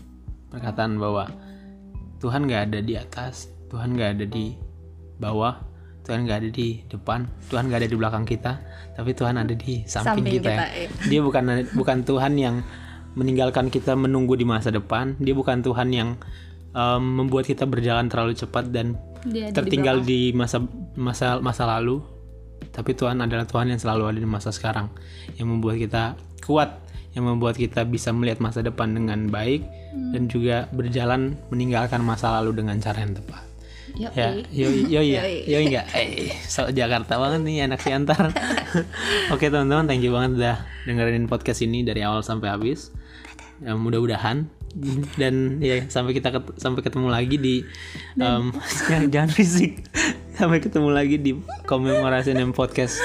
perkataan 0.52 1.00
bahwa 1.00 1.30
Tuhan 2.20 2.52
gak 2.52 2.74
ada 2.74 2.80
di 2.84 3.00
atas, 3.00 3.48
Tuhan 3.72 3.96
gak 3.96 4.20
ada 4.20 4.26
di 4.28 4.58
bawah, 5.22 5.56
Tuhan 6.02 6.26
gak 6.26 6.38
ada 6.42 6.50
di 6.50 6.82
depan, 6.90 7.30
Tuhan 7.54 7.70
gak 7.70 7.80
ada 7.86 7.90
di 7.90 7.98
belakang 7.98 8.26
kita, 8.26 8.58
tapi 8.98 9.14
Tuhan 9.14 9.38
ada 9.38 9.54
di 9.54 9.86
samping, 9.86 10.26
Samping 10.26 10.34
kita. 10.42 10.50
kita, 10.50 10.66
ya. 10.66 10.78
iya. 10.86 10.90
Dia 11.08 11.20
bukan 11.22 11.44
bukan 11.78 11.98
Tuhan 12.02 12.34
yang 12.42 12.56
meninggalkan 13.14 13.70
kita 13.70 13.94
menunggu 13.94 14.34
di 14.34 14.48
masa 14.48 14.74
depan. 14.74 15.20
Dia 15.22 15.38
bukan 15.38 15.62
Tuhan 15.62 15.94
yang 15.94 16.18
em, 16.76 17.04
membuat 17.04 17.48
kita 17.48 17.68
berjalan 17.68 18.08
terlalu 18.08 18.34
cepat 18.36 18.72
dan 18.72 18.98
Dia 19.28 19.50
ada 19.50 19.54
di 19.54 19.56
tertinggal 19.56 19.98
di 20.02 20.34
masa 20.34 20.64
masa 20.98 21.38
masa 21.40 21.68
lalu 21.68 22.02
tapi 22.72 22.96
Tuhan 22.96 23.20
adalah 23.20 23.44
Tuhan 23.44 23.74
yang 23.74 23.80
selalu 23.82 24.04
ada 24.16 24.20
di 24.22 24.30
masa 24.30 24.50
sekarang 24.54 24.88
yang 25.36 25.52
membuat 25.52 25.82
kita 25.82 26.16
kuat 26.46 26.80
yang 27.12 27.28
membuat 27.28 27.60
kita 27.60 27.84
bisa 27.84 28.16
melihat 28.16 28.40
masa 28.40 28.64
depan 28.64 28.96
dengan 28.96 29.28
baik 29.28 29.68
dan 30.16 30.32
juga 30.32 30.72
berjalan 30.72 31.36
meninggalkan 31.52 32.00
masa 32.00 32.40
lalu 32.40 32.64
dengan 32.64 32.80
cara 32.80 33.04
yang 33.04 33.12
tepat 33.20 33.44
Yoi. 33.92 34.14
ya 34.16 34.28
yo 34.50 34.68
yo 34.88 35.02
ya. 35.04 35.22
Yoi. 35.26 35.44
yo 35.46 35.58
enggak 35.60 35.86
eh 35.98 36.32
so 36.48 36.70
Jakarta 36.72 37.20
banget 37.20 37.42
nih 37.44 37.68
anak 37.68 37.84
siantar. 37.84 38.32
Oke 39.34 39.52
teman-teman 39.52 39.86
thank 39.90 40.02
you 40.02 40.16
banget 40.16 40.40
udah 40.40 40.58
dengerin 40.88 41.28
podcast 41.28 41.60
ini 41.66 41.84
dari 41.84 42.02
awal 42.06 42.24
sampai 42.24 42.50
habis. 42.50 42.94
Ya, 43.62 43.78
mudah-mudahan. 43.78 44.50
Dan 45.20 45.62
ya 45.62 45.86
sampai 45.86 46.18
kita 46.18 46.34
ket- 46.34 46.58
sampai 46.58 46.82
ketemu 46.82 47.08
lagi 47.12 47.38
di 47.38 47.56
em, 48.18 48.50
ya, 48.90 48.98
jangan 49.06 49.30
fisik. 49.30 49.86
Sampai 50.34 50.64
ketemu 50.64 50.90
lagi 50.90 51.22
di 51.22 51.38
komemorasi 51.70 52.34
dan 52.34 52.56
podcast 52.56 52.98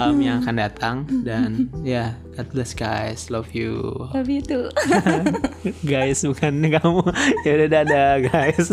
um, 0.00 0.16
yang 0.22 0.40
akan 0.40 0.56
datang. 0.56 0.96
Dan 1.26 1.68
ya 1.84 1.92
yeah, 1.92 2.08
God 2.38 2.48
bless 2.56 2.72
guys. 2.72 3.28
Love 3.28 3.52
you. 3.52 3.82
Love 4.14 4.30
you 4.30 4.40
too. 4.40 4.70
guys 5.92 6.24
bukan 6.24 6.72
kamu. 6.72 7.04
Ya 7.44 7.50
udah 7.58 7.68
dadah 7.68 8.10
guys 8.24 8.72